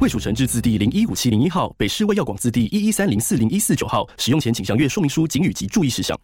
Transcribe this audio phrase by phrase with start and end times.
[0.00, 4.06] 卫署成制字第零一五七零一号，北市卫药广字第一一三零四零一四九号。
[4.16, 6.16] 使用前请详阅说明书、警语及注意事项。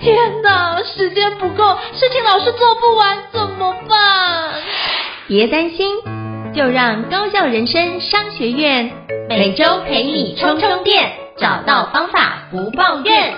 [0.00, 4.62] 天哪，时间不够，事情老是做不完，怎么办？
[5.28, 5.86] 别担心，
[6.54, 8.90] 就让高效人生商学院
[9.28, 13.34] 每周陪你充充电，找到方法不抱怨。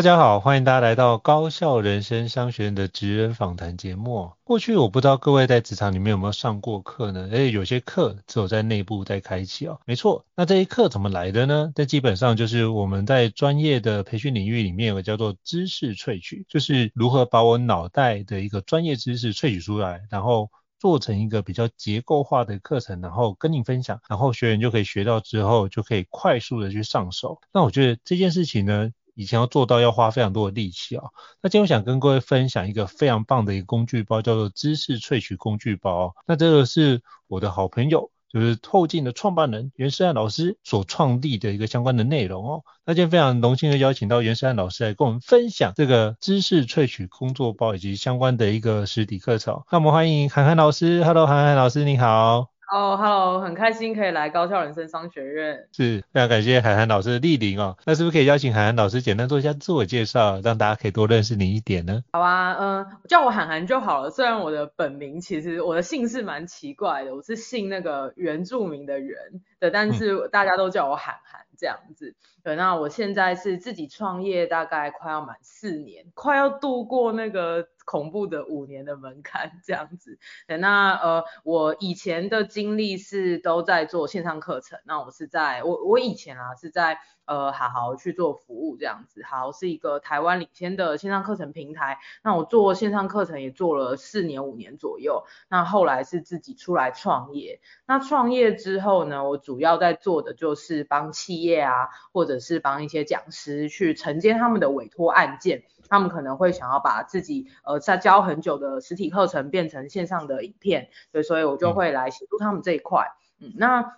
[0.00, 4.32] 大家好，欢迎大家来到高校人生商学院的职人访谈节目。
[4.44, 7.28] 过去我不知道各位在职场里面有没有上过课呢？
[7.30, 9.78] 诶，有些课只有在内部在开启哦。
[9.84, 11.70] 没错，那这些课怎么来的呢？
[11.74, 20.48] 这基本上就是我们在专业的培训领域里面有个叫做知识萃取，就是如何把我脑袋的一个专业知识萃取出来，然后
[20.78, 27.38] 做成一个比较结构化的课程，然后跟你分享，然后学员就可以学到之后就可以快速的去上手。
[27.52, 28.90] 那我觉得这件事情呢，
[29.20, 31.10] 以前要做到要花非常多的力气啊、哦，
[31.42, 36.14] 那今天我想跟各位分享一个非常棒的一个工具包，叫做知识萃取工具包。
[36.26, 42.62] 那这个是我的好朋友，就是透镜的创办人袁诗翰老师所创立的一个相关的内容哦。
[42.86, 49.62] 那今天非常荣幸的邀请到袁诗翰老师来跟我们分享这个知识萃取工作包以及相关的一个实体课程。
[49.70, 52.48] 那我们欢迎涵涵老师，Hello，函函老师你好。
[52.70, 55.66] 哦、oh，Hello，很开心可以来高校人生商学院。
[55.72, 57.76] 是，非常感谢海涵老师的莅临哦。
[57.84, 62.04] 那是不是可以邀请海涵老师简单做一下自我介绍，让大家可以多认识你一点呢？
[62.12, 64.10] 好啊，嗯，叫我涵涵就好了。
[64.10, 69.16] 虽然我的本名其实我的姓氏蛮奇怪的，我是姓那个原住民的原
[69.58, 72.16] 的，但是大家都叫我函函这样子。
[72.42, 77.68] 对，那我现在是自己创业，大概快要满四年，快要度过那个。
[77.86, 105.62] 恐怖的五年的门槛这样子，那呃，我以前的经历是都在做线上课程，那我是在我我以前啊是在呃好好去做服务这样子，好是一个台湾领先的线上课程平台，那我做线上课程也做了四年五年左右，那后来是自己出来创业，那创业之后呢，我主要在做的就是帮企业啊，或者是帮一些讲师去承接他们的委托案件。
[105.88, 113.06] 他们可能会想要把自己呃在教很久的实体课程变成线上的影片，对，所以我就会来协助他们这一块，
[113.38, 113.96] 嗯，那。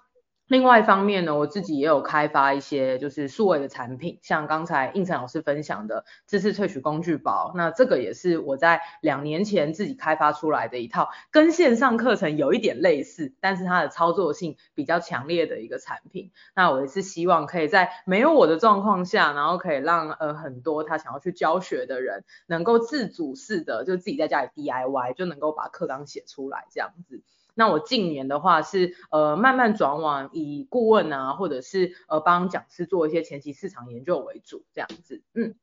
[0.49, 16.33] 另外一方面呢，我自己也有开发一些就是数位的产品，像刚才应成老师分享的知识萃取工具包，那这个也是我在两年前自己开发出来的一套，跟线上课程有一点类似，但是它的操作性比较强烈的一个产品。
[16.55, 27.23] 那我也是希望可以在没有我的状况下，然后可以让呃很多他想要去教学的人，能够自主式的就自己在家里 DIY 就能够把课纲写出来这样子。
[27.55, 35.55] 那我近年的话是呃慢慢转往以顾问啊，或者是呃帮讲师做一些前期市场研究为主这样子，嗯。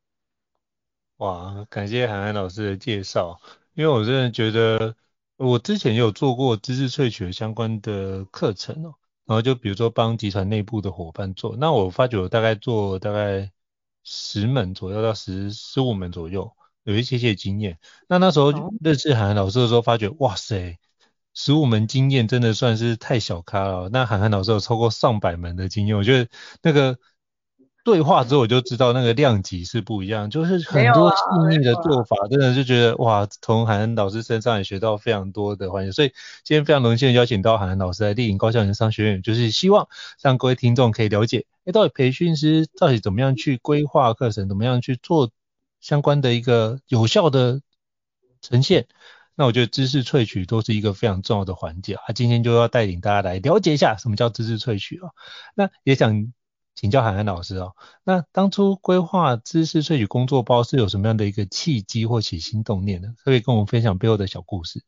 [1.18, 3.42] 哇，感谢韩寒老师的介绍，
[3.74, 4.96] 因为我真的觉得
[5.36, 8.96] 我之前有做过知识萃取相关的课程哦，
[9.26, 13.52] 然后就比如说帮集团内部的伙伴做，那我发觉我大概做大概
[14.04, 17.80] 十门左右到十十五门左右，有一些些经验。
[18.08, 20.80] 那那时候认识函函老师的时候，发觉哇塞。
[21.42, 23.88] 十五门经验真的算是太小咖了。
[23.88, 26.30] 那韩寒老师有超过上百门的经验，我觉得
[26.62, 26.98] 那个
[27.86, 35.94] 对话之后我就知道那个量级是不一样，就是很多细腻的做法，真的就觉得哇，从韩寒老师身上也学到非常多的环节。
[35.94, 36.10] 所以
[36.44, 39.88] 今天非常荣幸的邀请到韩寒老师来莅临高效人商学院，就是希望
[40.22, 45.32] 让各位听众可以了解，哎，到底培训师到底怎么样去规划课程，怎么样去做
[45.80, 47.62] 相关的一个有效的
[48.42, 48.88] 呈现。
[49.40, 55.12] 那我觉得知识萃取都是一个非常重要的环节啊，今天就要带领大家来了解一下什么叫知识萃取哦。
[55.56, 56.34] 那也想
[56.76, 63.14] 请教海涵老师哦，那当初规划知识萃取工作包是有什么样的一个契机或起心动念呢？
[63.24, 64.84] 可以跟我们分享背后的小故事。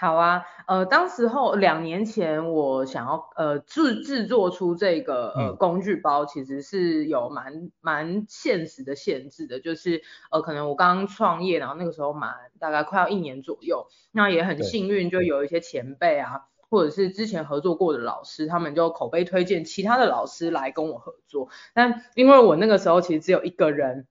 [0.00, 10.00] 好啊，呃，当时候两年前我想要呃制制作出这个呃工具包，其实是有蛮蛮现实的限制的，就是
[10.30, 24.06] 呃可能我刚刚创业，然后那个时候蛮大概快要一年左右，那也很幸运就有一些前辈啊，或者是之前合作过的老师，他们就口碑推荐其他的老师来跟我合作，但因为我那个时候其实只有一个人。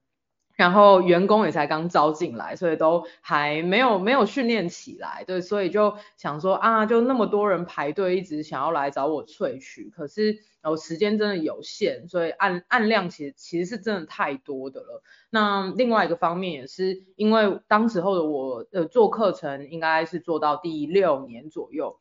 [0.60, 15.02] 然后员工也才刚招进来，所以都还没有没有训练起来，对，所以就想说啊，就那么多人排队，一直想要来找我萃取，可是我时间真的有限，所以案案量其实其实是真的太多的了。
[15.30, 22.00] 那另外一个方面也是因为当时候的我呃做课程应该是做到第六年左右，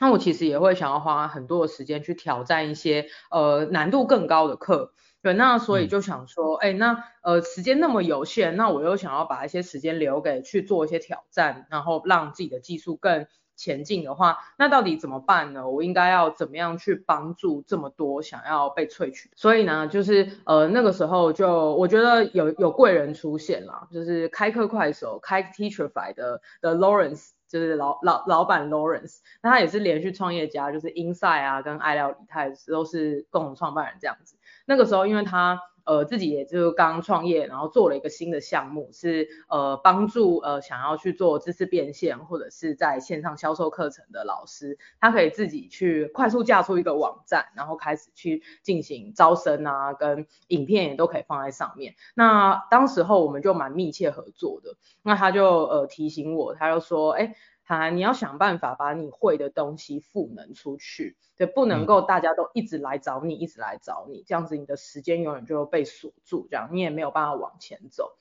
[0.00, 4.92] 那我其实也会想要花很多的时间去挑战一些呃难度更高的课。
[5.22, 15.68] 对，那所以就想说，哎、嗯，那呃时间那么有限，那我又想要把一些时间留给去做一些挑战，然后让自己的技术更前进的话，那到底怎么办呢？
[15.68, 19.30] 我应该要怎么样去帮助这么多想要被萃取？
[19.36, 34.36] 所以呢，就是呃那个时候就我觉得有有贵人出现了，就是开课快手开 Teacherify 的的 Lawrence，就是老老老板 Lawrence，那他也是连续创业家，就是 Inside 啊跟爱料理，他也是都是共同创办人这样子。
[34.66, 51.94] 那个时候，因为他呃自己也就刚创业，然后做了一个新的项目，是呃帮助呃想要去做知识变现或者是在线上销售课程的老师，他可以自己去快速架出一个网站，然后开始去进行招生啊，跟影片也都可以放在上面。
[52.14, 57.34] 那当时候我们就蛮密切合作的，那他就呃提醒我，他就说，哎。
[57.64, 68.18] 啊，你要想办法把你会的东西赋能出去，对，不能够大家都一直来找你，嗯、一直来找你，这样子你的时间永远就会被锁住，这样你也没有办法往前走。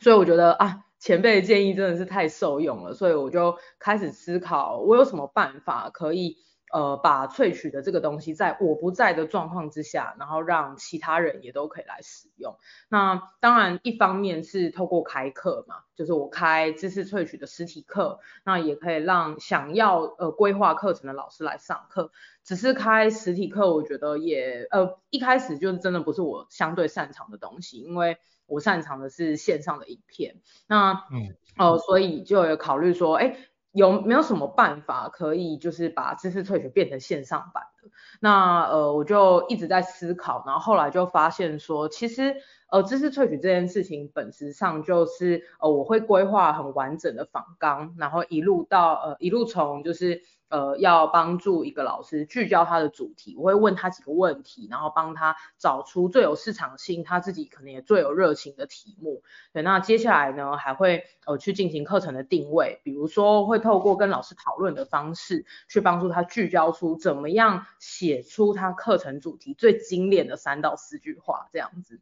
[0.00, 6.38] 所以我觉得啊，前辈的建议真的是太受用了，所以我就开始思考，我有什么办法可以。
[6.72, 12.56] 呃，把萃取的这个东西，在我不在的状况之下，然后让其他人也都可以来使用。
[12.88, 22.12] 那当然，一方面是透过开课嘛，就是我开知识萃取的实体课，那也可以让想要呃规划课程的老师来上课。
[22.44, 30.40] 只是开实体课，我觉得也呃一开始就是真的不是我相对擅长的东西，因为我擅长的是线上的影片。
[30.66, 33.36] 那嗯呃，所以就有考虑说，哎。
[33.72, 37.90] 有没有什么办法可以就是把知识萃取变成线上版的？
[38.20, 42.36] 那呃我就一直在思考，然后后来就发现说，其实
[42.68, 50.22] 呃知识萃取这件事情本质上就是呃我会规划很完整的访纲，然后一路到呃一路从就是。
[50.50, 59.22] 呃，要帮助一个老师聚焦他的主题，我会问他几个问题，然后帮他找出最有市场性，他自己可能也最有热情的题目。
[59.52, 72.00] 对，那接下来呢，还会呃去进行课程的定位，比如说会透过跟老师讨论的方式，去帮助他聚焦出怎么样写出他课程主题最精炼的三到四句话这样子。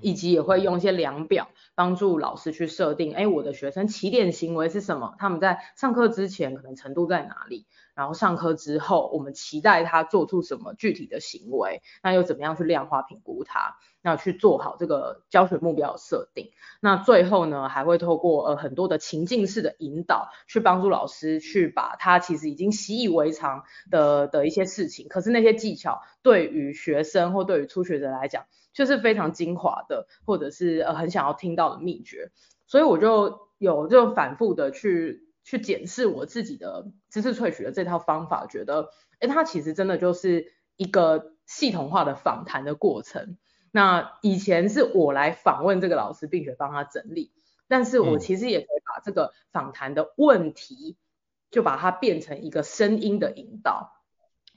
[0.00, 5.14] 以及也会用一些量表帮助老师去设定，哎，我的学生起点行为是什么？
[5.18, 7.66] 他们在上课之前可能程度在哪里？
[7.94, 11.82] 然后上课之后，我们期待他做出什么具体的行为？
[12.02, 13.76] 那又怎么样去量化评估他？
[14.04, 16.50] 那去做好这个教学目标的设定。
[16.80, 32.32] 那最后呢，还会透过呃很多的情境式的引导，去帮助老师去把他其实已经习以为常的的一些事情，可是那些技巧对于学生或对于初学者来讲，却是非常精华的，或者是呃很想要听到的秘诀。
[32.66, 35.28] 所以我就有就反复的去。
[35.44, 43.36] 去检视我自己的知识萃取的这套方法，觉得，诶，它其实真的就是一个系统化的访谈的过程。
[43.72, 47.32] 那以前是我来访问这个老师，并且帮他整理，
[47.66, 50.96] 但是我其实也可以把这个访谈的问题，
[51.50, 53.92] 就把它变成一个声音的引导。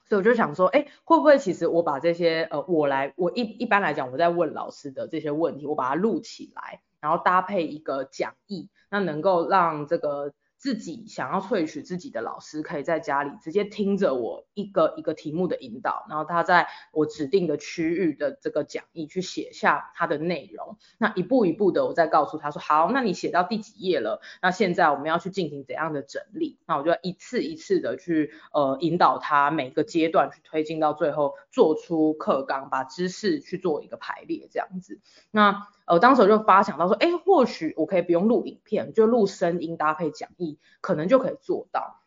[0.08, 10.34] 所以我就想说，诶，会不会其实我把这些，呃，我来，我一一般来讲，我在问老师的这些问题，我把它录起来，然后搭配一个讲义，那能够让这个。
[10.66, 24.22] 自己想要萃取自己的老师，可以在家里直接听着我一个一个题目的引导，然后他在我指定的区域的这个讲义去写下他的内容，那一步一步的我再告诉他说，好，那你写到第几页了？
[24.42, 26.58] 那现在我们要去进行怎样的整理？
[26.66, 35.00] 那我就要一次一次的去呃引导他每个阶段去推进到最后做出课纲，把知识去做一个排列这样子。
[35.30, 42.02] 那呃，当时我就发想到说，哎，或许我可以不用录影片，就录声音搭配讲义，可能就可以做到。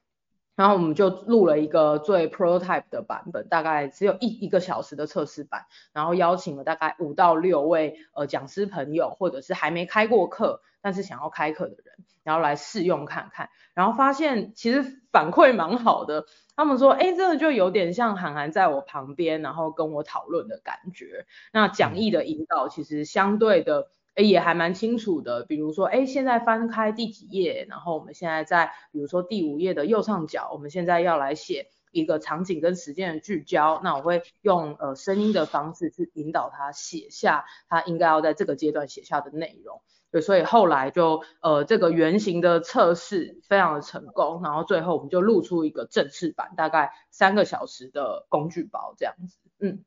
[0.57, 16.27] 然后我们就录了一个最 prototype 的版本，大概只有一一个小时的测试版，然后邀请了大概五到六位呃讲师朋友，或者是还没开过课，但是想要开课的人，然后来试用看看，然后发现其实反馈蛮好的，
[16.57, 21.25] 他们说，哎，这个就有点像函函在我旁边，然后跟我讨论的感觉。
[21.53, 23.91] 那讲义的引导其实相对的。
[24.25, 39.83] 也还蛮清楚的，比如说，哎，现在翻开第几页，然后我们现在在，比如说第五页的右上角，我们现在要来写一个场景跟时间的聚焦，那我会用呃声音的方式去引导他写下他应该要在这个阶段写下的内容。
[40.11, 49.39] 对，所以后来就呃这个原型的测试非常的成功，然后最后我们就录出一个正式版，大概三个小时的工具包这样子。
[49.61, 49.85] 嗯，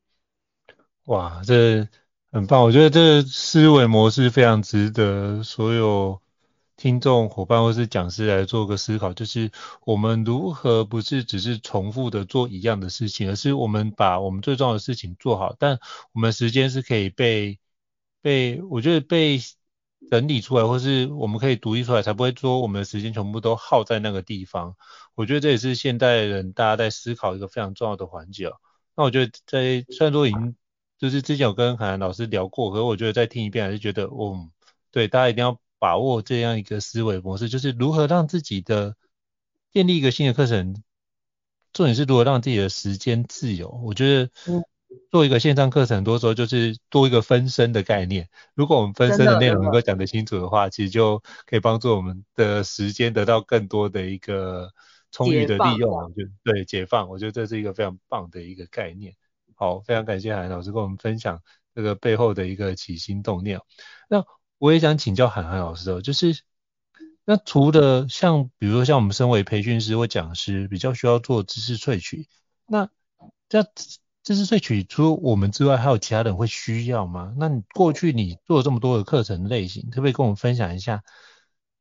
[1.06, 1.88] 哇，这。
[2.34, 6.22] 很棒，我觉得这个思维模式非常值得所有
[6.78, 9.52] 听众伙伴或是讲师来做个思考，就是
[9.86, 15.78] 我们如何不是只是重复的做一样的事情，而是我们把我们最重要的事情做好，但
[16.14, 17.60] 我们时间是可以被
[18.22, 19.42] 被我觉得被
[20.10, 24.78] 整理出来，或是我们可以独立出来，才不会说我们的时间全部都耗在那个地方。
[25.16, 28.50] 我觉得这也是现代人大家在思考一个非常重要的环节。
[28.96, 30.56] 那我觉得在虽然说已经。
[31.02, 34.52] 就是之前有跟函函老师聊过，可是我觉得再听一遍还是觉得，嗯，
[34.92, 38.96] 对，大家一定要把握这样一个思维模式，就是如何让自己的
[39.74, 40.76] 建立一个新的课程，
[41.74, 43.68] 重点是如何让自己的时间自由。
[43.84, 44.30] 我觉得
[45.10, 48.30] 做一个线上课程，很多时候就是多一个分身的概念。
[48.54, 51.18] 如果我们分身的内容能够讲得清楚的话，其实就
[51.48, 54.72] 可以帮助我们的时间得到更多的一个
[55.12, 55.92] 充裕的利用。
[55.92, 59.16] 我觉得对，解放，我觉得这是一个非常棒的一个概念。
[59.62, 61.40] 好，非常感谢韩老师跟我们分享
[61.76, 63.60] 这个背后的一个起心动念。
[64.10, 64.26] 那
[64.58, 66.42] 我也想请教韩寒老师哦，就是
[67.26, 72.28] 那除了像比如说像我们身为培训师或讲师，比较需要做知识萃取，
[72.66, 72.90] 那
[73.50, 73.62] 这
[74.24, 77.32] 知识萃取除我们之外，还有其他人会需要吗？
[77.38, 81.04] 那你过去你做了这么多的课程类型，可不可以跟我们分享一下，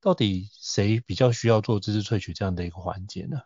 [0.02, 3.38] 到底谁比较需要做知识萃取这样的一个环节呢？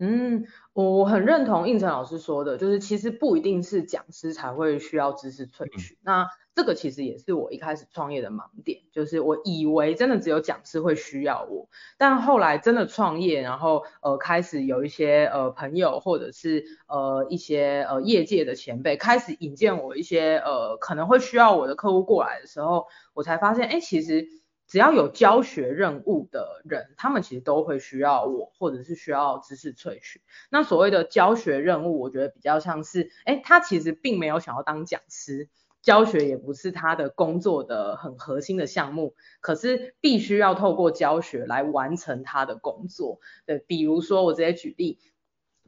[0.00, 5.94] 嗯，我我很认同应成老师说的，就是其实不一定是讲师才会需要知识萃取。
[5.94, 24.28] 嗯、那这个其实也是我一开始创业的盲点，就是我以为真的只有讲师会需要我，但后来真的创业，然后呃开始有一些呃朋友或者是呃一些呃业界的前辈开始引荐我一些呃可能会需要我的客户过来的时候，我才发现，哎，其实。
[24.68, 30.20] 只要有教学任务的人，他们其实都会需要我，或者是需要知识萃取。
[30.50, 35.48] 那所谓的教学任务，我觉得比较像是，诶，他其实并没有想要当讲师，
[35.80, 43.20] 教学也不是他的工作的很核心的项目，可是必须要透过教学来完成他的工作。
[43.46, 44.98] 对，比如说我直接举例，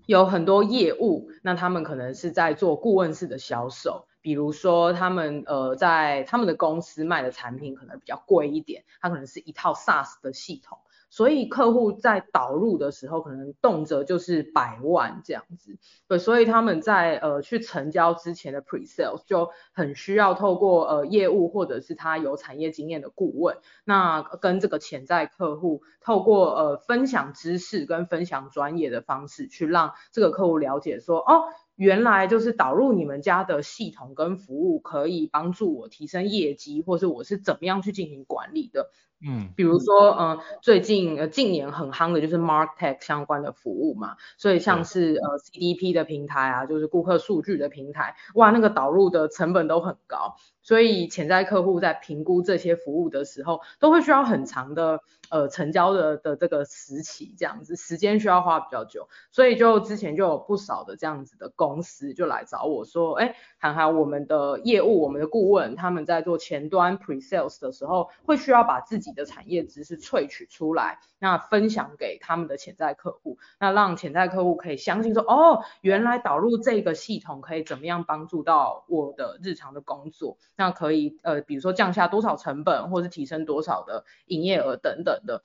[0.05, 4.07] 有很多业务，那他们可能是在做顾问式的销售。
[4.23, 10.79] 比如说，他们呃在他们的公司卖的产品可能比较贵一点，它可能是一套 SaaS 的系统。
[11.13, 31.47] 所以客户在导入的时候，可能动辄就是百万这样子，对，所以他们在呃去成交之前的 pre-sales 就很需要透过呃业务或者是他有产业经验的顾问，那跟这个潜在客户透过呃分享知识跟分享专业的方式，去让这个客户了解说，哦，
[31.81, 38.91] 原来就是导入你们家的系统跟服务可以帮助我提升业绩，或是我是怎么样去进行管理的。
[39.27, 55.01] 嗯，比如说，嗯、呃，最近呃近年很夯的就是 MarTech 相关的服务嘛，所以像是呃 CDP 的平台啊，就是顾客数据的平台，哇，那个导入的成本都很高，所以潜在客户在评估这些服务的时候，都会需要很长的
[55.31, 85.43] 呃成交的的这个时期，这样子时间需要花比较久，所以就之前就有不少的这样子的公司就来找我说，哎，韩寒我们的业务，我们的顾问他们在做前端 Pre-sales 的时候，会需要把自己的产业知识萃取出来，那分享给他们的潜在客户，那让潜在客户可以相信说，哦，原来导入这个系统可以怎么样帮助到我的日常的工作，那可以呃，比如说降下多少成本，或是提升多少的营业额等等的。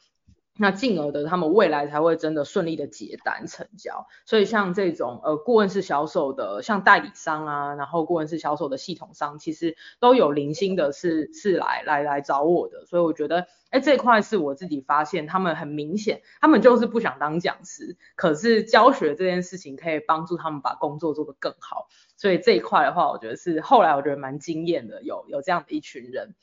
[0.57, 4.07] 那进而的，他们未来才会真的顺利的结单成交。
[4.25, 12.85] 所以像这种呃顾问式销售的，像代理商啊，然后顾问式销售的系统商，其实都有零星的是是来来来找我的。
[12.85, 21.89] 所以我觉得，哎，这块是我自己发现，他们很明显，他们就是不想当讲师，可是教学这件事情可以帮助他们把工作做得更好。
[22.15, 26.33] 所以这一块的话，我觉得是后来我觉得蛮惊艳的，有有这样的一群人。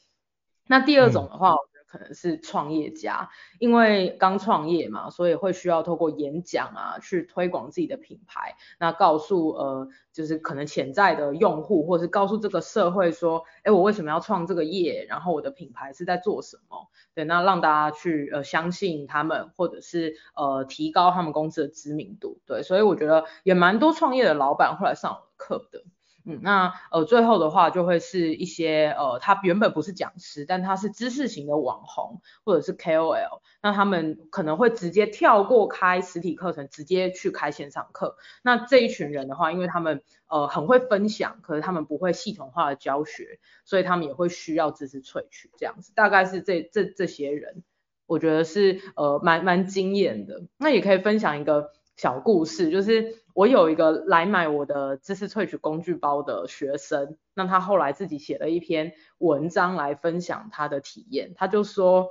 [0.67, 1.57] 那第二种的话。
[1.93, 16.89] 可能是创业家，因为刚创业嘛，所以会需要透过演讲啊，去推广自己的品牌，那告诉呃，就是可能潜在的用户，或是告诉这个社会说，哎，我为什么要创这个业，然后我的品牌是在做什么？
[17.15, 22.41] 对，那让大家去呃相信他们，或者是呃提高他们公司的知名度。
[22.47, 25.85] 对，所以我觉得也蛮多创业的老板会来上我的课的。
[26.25, 38.17] 嗯，那呃最后的话就会是一些呃他原本不是讲师，但他是知识型的网红或者是 KOL，那他们可能会直接跳过开实体课程，直接去开线上课。
[38.43, 45.93] 那这一群人的话，因为他们呃很会分享，可是他们不会系统化的教学，所以他们也会需要知识萃取这样子。
[45.95, 47.65] 大概是这这这些人，
[48.07, 50.43] 我觉得是呃蛮蛮惊艳的。
[50.57, 53.23] 那也可以分享一个小故事，就是。
[53.35, 61.33] 我有一个来买我的知识萃取工具包的学生，那他后来自己写了一篇文章来分享他的体验。
[61.35, 62.11] 他就说，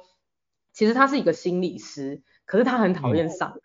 [0.74, 3.60] 其实他是一个心理师，可是他很讨厌上课。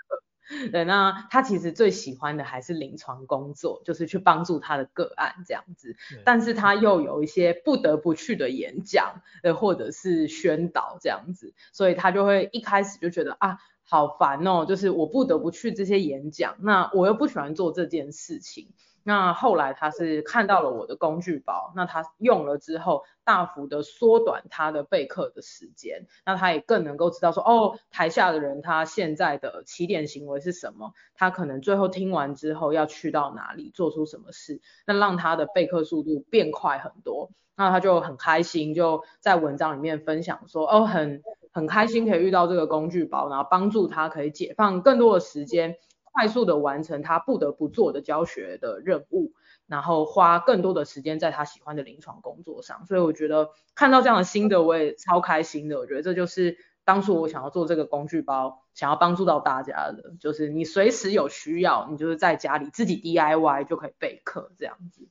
[0.51, 5.97] 嗯、对，那他其实最喜欢的还是临床工作，就是去帮助他的个案这样子。
[6.27, 13.61] 但是他又有一些不得不去的演讲，呃，或者是宣导这样子，所以他就会一开始就觉得啊。
[13.89, 18.73] 好烦哦，就是我不得不去这些演讲，那我又不喜欢做这件事情。
[19.09, 37.31] 那后来他是看到了我的工具包，那他用了之后，大幅的缩短他的备课的时间，那他也更能够知道说，哦，台下的人他现在的起点行为是什么，他可能最后听完之后要去到哪里，做出什么事，那让他的备课速度变快很多。
[37.55, 41.23] 那他就很开心，就在文章里面分享说，哦，很。
[41.57, 49.33] 很开心可以遇到这个工具包，然后帮助他可以解放更多的时间，快速的完成他不得不做的教学的任务，
[49.67, 52.85] 然后花更多的时间在他喜欢的临床工作上。
[52.85, 55.79] 所以我觉得看到这样的心得，我也超开心的。
[55.79, 65.09] 我觉得这就是当初我想要做这个工具包，想要帮助到大家的，就是你随时有需要，你就是在家里自己 DIY 就可以备课这样子。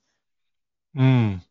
[0.93, 1.41] 嗯，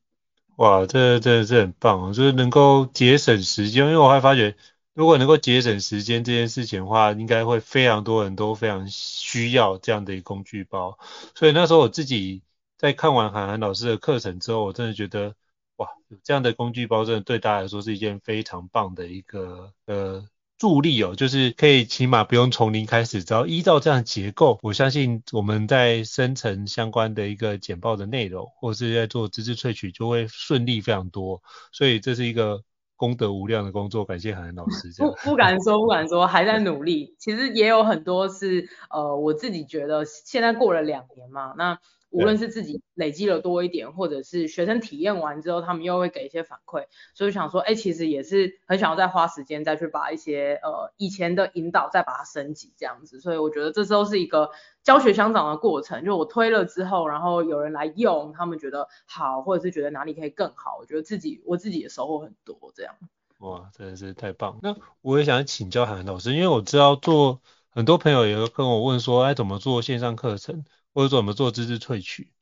[0.54, 4.54] 哇，这这这很棒，就是能够节省时间，因为我还发觉。
[4.94, 10.96] 如果能够节省时间这件事情的话，应该会非常多人都非常需要这样的一个工具包。
[11.34, 12.42] 所以那时候我自己
[12.78, 15.34] 在看完函函老师的课程之后，我真的觉得，
[15.76, 20.24] 哇，有这样的工具包真的对大家来说是一件非常棒的一个呃
[20.58, 31.42] 助力哦，就是可以起码不用从零开始，只要依照这样的结构，我相信我们在生成相关的一个简报的内容，或者是在做知识萃取就会顺利非常多。
[31.72, 32.62] 所以这是一个。
[32.96, 34.90] 功德无量的工作，感谢韩寒老师。
[34.96, 37.14] 不 不敢说，不敢说，还在 努力。
[37.18, 41.78] 其实也有很多是，呃，我自己觉得现在过了两年嘛，那。
[42.14, 54.50] 无论是自己累积了多一点，或者是学生体验完之后，他们又会给一些反馈，所以想说，哎，其实也是很想要再花时间再去把一些呃以前的引导再把它升级这样子，所以我觉得这都是一个
[54.84, 56.04] 教学相长的过程。
[56.04, 62.94] 就我推了之后，然后有人来用，他们觉得好，或者是觉得哪里可以更好，我觉得自己我自己也收获很多这样。
[63.38, 64.60] 哇，真的是太棒！
[64.62, 70.64] 那我也想请教函函老师，因为我知道做很多朋友也会跟我问说，哎，怎么做线上课程？
[70.94, 72.32] 或者说怎么做知识萃取，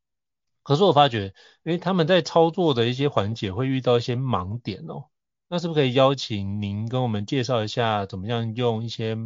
[0.62, 1.34] 可是我发觉，
[1.64, 5.06] 因为他们在操作的一些环节会遇到一些盲点哦，
[5.48, 9.16] 那是不是可以邀请您跟我们介绍一下，怎么样用一些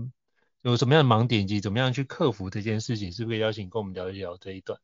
[0.62, 3.12] 有什么样的盲点以及怎么样去克服这件事情？
[3.12, 4.78] 是不是可以邀请跟我们聊一聊这一段？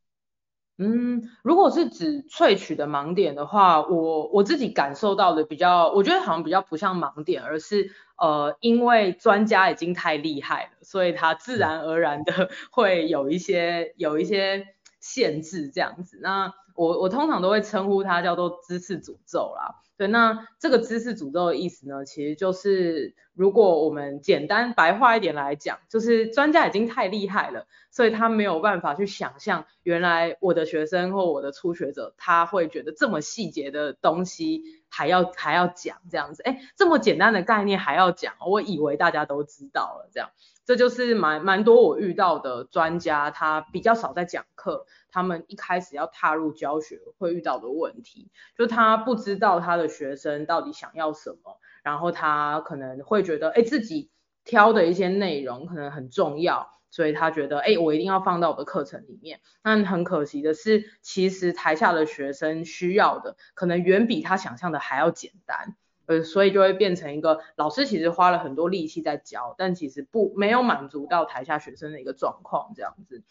[0.79, 7.93] 嗯，如果是指萃取的盲点的话，我我自己感受到的比较，我觉得好像比较不像盲点，而是
[8.23, 14.65] 呃，因为专家已经太厉害了，所以他自然而然的 会有一些有一些
[15.01, 16.21] 限制这样子。
[16.23, 19.77] 那我我通常都会称呼它叫做知识诅咒啦。
[19.99, 40.31] 对，那这个知识诅咒的意思呢，其实就是如果我们简单白话一点来讲，就是专家已经太厉害了，所以他没有办法去想象，原来我的学生或我的初学者，他会觉得这么细节的东西还要还要讲这样子，哎，这么简单的概念还要讲，我以为大家都知道了这样。
[40.65, 54.11] 这就是蛮蛮多我遇到的专家，他比较少在讲课，他们一开始要踏入教学会遇到的问题，就他不知道他的学生到底想要什么，然后他可能会觉得，哎，自己
[54.45, 59.41] 挑的一些内容可能很重要，所以他觉得，哎，我一定要放到我的课程里面。
[59.63, 65.77] 但很可惜的是，其实台下的学生需要的，可能远比他想象的还要简单。
[66.07, 73.23] 呃，所以就会变成一个老师其实花了很多力气在教，但其实不没有满足到台下学生的一个状况这样子。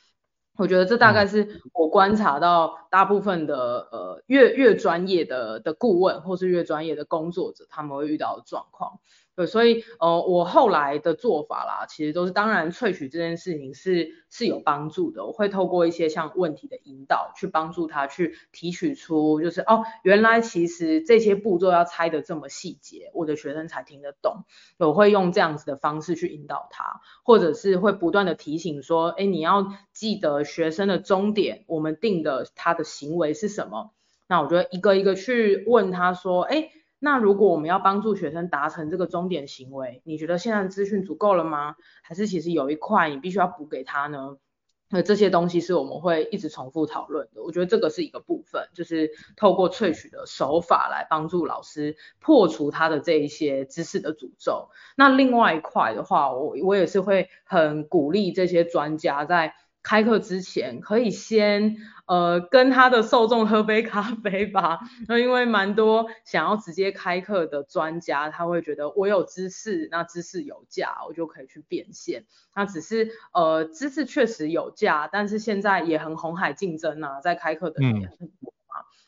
[0.57, 8.99] 我觉得这大概是我观察到大部分的呃越越专业的的顾问或是越专业的工作者他们会遇到的状况。
[9.45, 24.45] 所以呃，我后来的做法啦，其实都是当然萃取这件事情是是有帮助的，我会透过一些像问题的引导，去帮助他去提取出，就是哦，原来其实这些步骤要猜得这么细节，我的学生才听得懂。
[24.77, 33.91] 我会用这样子的方式去引导他，或者是会不断的提醒说，哎，你要记得学生的终点，我们定的他的行为是什么？
[34.27, 36.69] 那我就一个一个去问他说，哎。
[37.03, 41.75] 那如果我们要帮助学生达成这个终点行为，你觉得现在资讯足够了吗？
[42.03, 44.37] 还是其实有一块你必须要补给他呢？
[44.87, 47.41] 那这些东西是我们会一直重复讨论的。
[47.41, 54.69] 我觉得这个是一个部分，就是透过萃取的手法来帮助老师破除他的这一些知识的诅咒。
[54.95, 59.55] 那另外一块的话，我我也是会很鼓励这些专家在。
[59.83, 72.25] 开课之前可以先呃跟他的受众喝杯咖啡吧， 那因为蛮多想要直接开课的专家，他会觉得我有知识，那知识有价，我就可以去变现。
[72.55, 78.27] 那只是呃知识确实有价，但是现在也很红海竞争啊，在开课的人也很多。
[78.27, 78.51] 嗯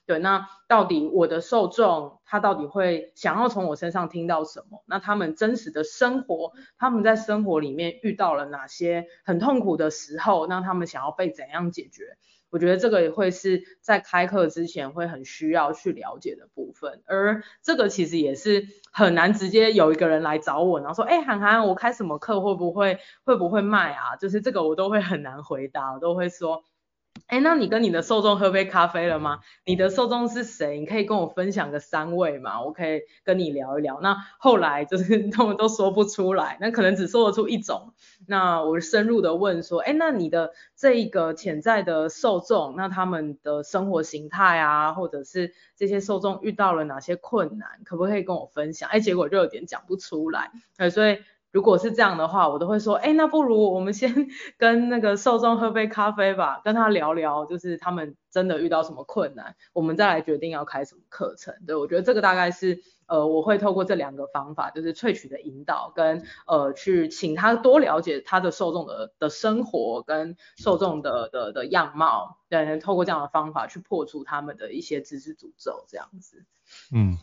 [0.05, 4.83] 对，那到底我的受众他到底会想要从我身上听到什么？
[4.85, 10.45] 那他们真实的生活，他们在生活里面遇到了哪些很痛苦的时候？
[10.47, 12.17] 那他们想要被怎样解决？
[12.49, 17.01] 我觉得这个也会是在开课之前会很需要去了解的部分。
[17.05, 24.17] 而这个其实也是很难直接有一个人来找我，然后说，哎，涵涵，我开什么课会不会会不会卖啊？
[24.17, 26.63] 就是这个我都会很难回答，我都会说。
[27.27, 29.39] 哎，那你跟你的受众喝杯咖啡了吗？
[29.65, 30.79] 你的受众是谁？
[30.79, 32.61] 你可以跟我分享个三位吗？
[32.61, 33.99] 我可以跟你聊一聊。
[34.01, 37.93] 那后来就是 他们都说不出来，那可能只说得出一种。
[38.27, 48.89] 那我深入的问说，哎，那你的这一个潜在的受众，那他们的生活形态啊，或者是这些受众遇到了哪些困难，可不可以跟我分享？
[48.91, 50.51] 哎，结果就有点讲不出来。
[50.77, 51.17] 哎，所以。
[51.53, 61.53] 如果是这样的话，我都会说，哎，那不如我们先 跟那个受众喝杯咖啡吧，跟他聊聊，就是他们真的遇到什么困难，我们再来决定要开什么课程。
[61.67, 76.45] 对，我觉得这个大概是，呃，我会透过这两个方法，就是萃取的引导跟呃去请他多了解他的受众的的生活跟受众的的的样貌，对，透过这样的方法去破除他们的一些知识诅咒，这样子。
[76.91, 77.19] 嗯，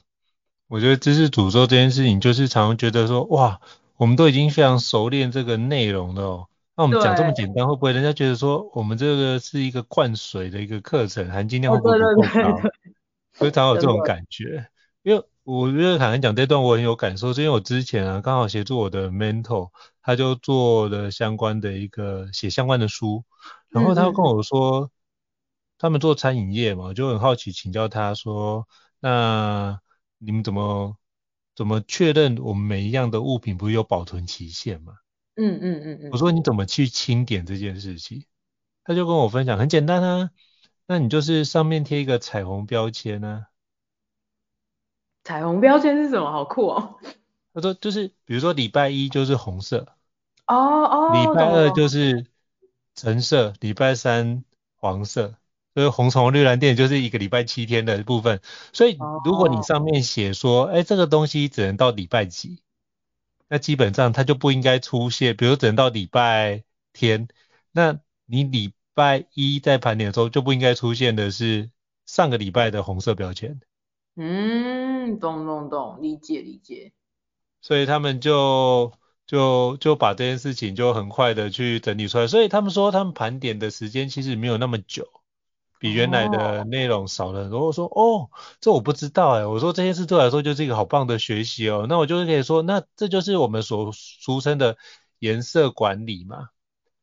[0.69, 3.61] 我觉得知识诅咒这件事情，就是常常觉得说，哇。
[4.01, 12.63] 我们都已经非常熟练这个内容了哦，那我们讲这么简单，会不会人家觉得说我们这个是一个灌水的一个课程，含金量会不会不够高？
[13.33, 14.67] 非常有这种感觉，
[15.03, 19.69] 因为我觉得坦然讲这段我很有感受，是因为我之前啊刚好协助我的 mentor，
[20.01, 23.23] 他就做了相关的一个写相关的书，
[23.69, 24.91] 然后他跟我说，
[25.77, 28.67] 他们做餐饮业嘛，就很好奇请教他说，
[28.99, 29.79] 那
[30.17, 30.97] 你们怎么？
[31.61, 34.95] 怎么确认我们每一样的物品不是有保存期限吗？
[35.37, 36.11] 嗯嗯嗯嗯。
[36.11, 38.25] 我说你怎么去清点这件事情？
[38.83, 40.31] 他就跟我分享，很简单啊，
[40.87, 43.49] 那你就是上面贴一个彩虹标签啊。
[45.23, 46.33] 彩虹标签是什么？
[46.33, 46.99] 好酷哦。
[47.53, 49.87] 他说就是，比如说礼拜一就是红色，
[50.47, 52.25] 哦哦，礼拜二就是
[52.95, 54.45] 橙色，礼拜三
[54.77, 55.35] 黄色。
[55.73, 58.41] 所以红橙绿蓝靛就是一个礼拜七天的部分，
[58.73, 60.77] 所以如果你上面写说，哎、oh.
[60.79, 62.61] 欸，这个东西只能到礼拜几，
[63.49, 67.29] 那基本上它就不应该出现，比如只能到礼拜天，
[67.71, 71.71] 那你礼拜一在盘点的时候就不应该出现的是
[72.05, 73.61] 上个礼拜的红色标签。
[74.17, 76.93] 嗯，懂懂懂，理解理解。
[77.63, 78.93] 所以他们就
[79.25, 85.09] 就就把这件事情就很快的去整理出来，所以他们说他们盘点的时间其实没有那么久。
[85.81, 87.65] 比原来的内容少了很多。
[87.65, 88.29] 我说哦，
[88.61, 89.47] 这我不知道哎。
[89.47, 91.87] 我说这件事对我来说就是一个好棒的学习哦。
[91.89, 94.77] 那我就是可以说，那这就是我们所俗称的
[95.19, 96.51] 颜色管理嘛。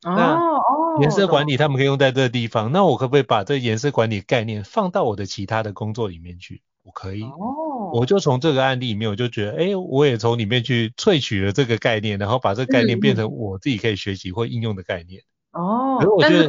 [0.06, 1.02] 哦哦。
[1.02, 2.72] 颜色管理他们可以用在这个地方。
[2.72, 6.62] 那我可不可以把这颜色管理概念放到我的其他的工作里面去？
[6.84, 7.24] 我可以。
[7.24, 7.92] 哦。
[7.94, 15.24] 我就从这个案例里面，我就觉得，哎，我也从里面去萃取了这个概念，然后把这个概念变成我自己可以学习或应用的概念。
[15.52, 15.98] 哦。
[16.00, 16.48] 可是我觉得。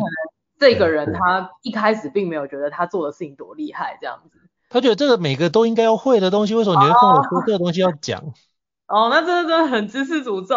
[0.59, 4.38] 这个人他一开始并没有觉得他做的事情多厉害，这样子。
[4.68, 8.21] 他觉得这个每个都应该要会的东西，为什么你会跟我说这个东西要讲？
[8.88, 10.57] 哦， 哦，那真的真的很知识诅咒。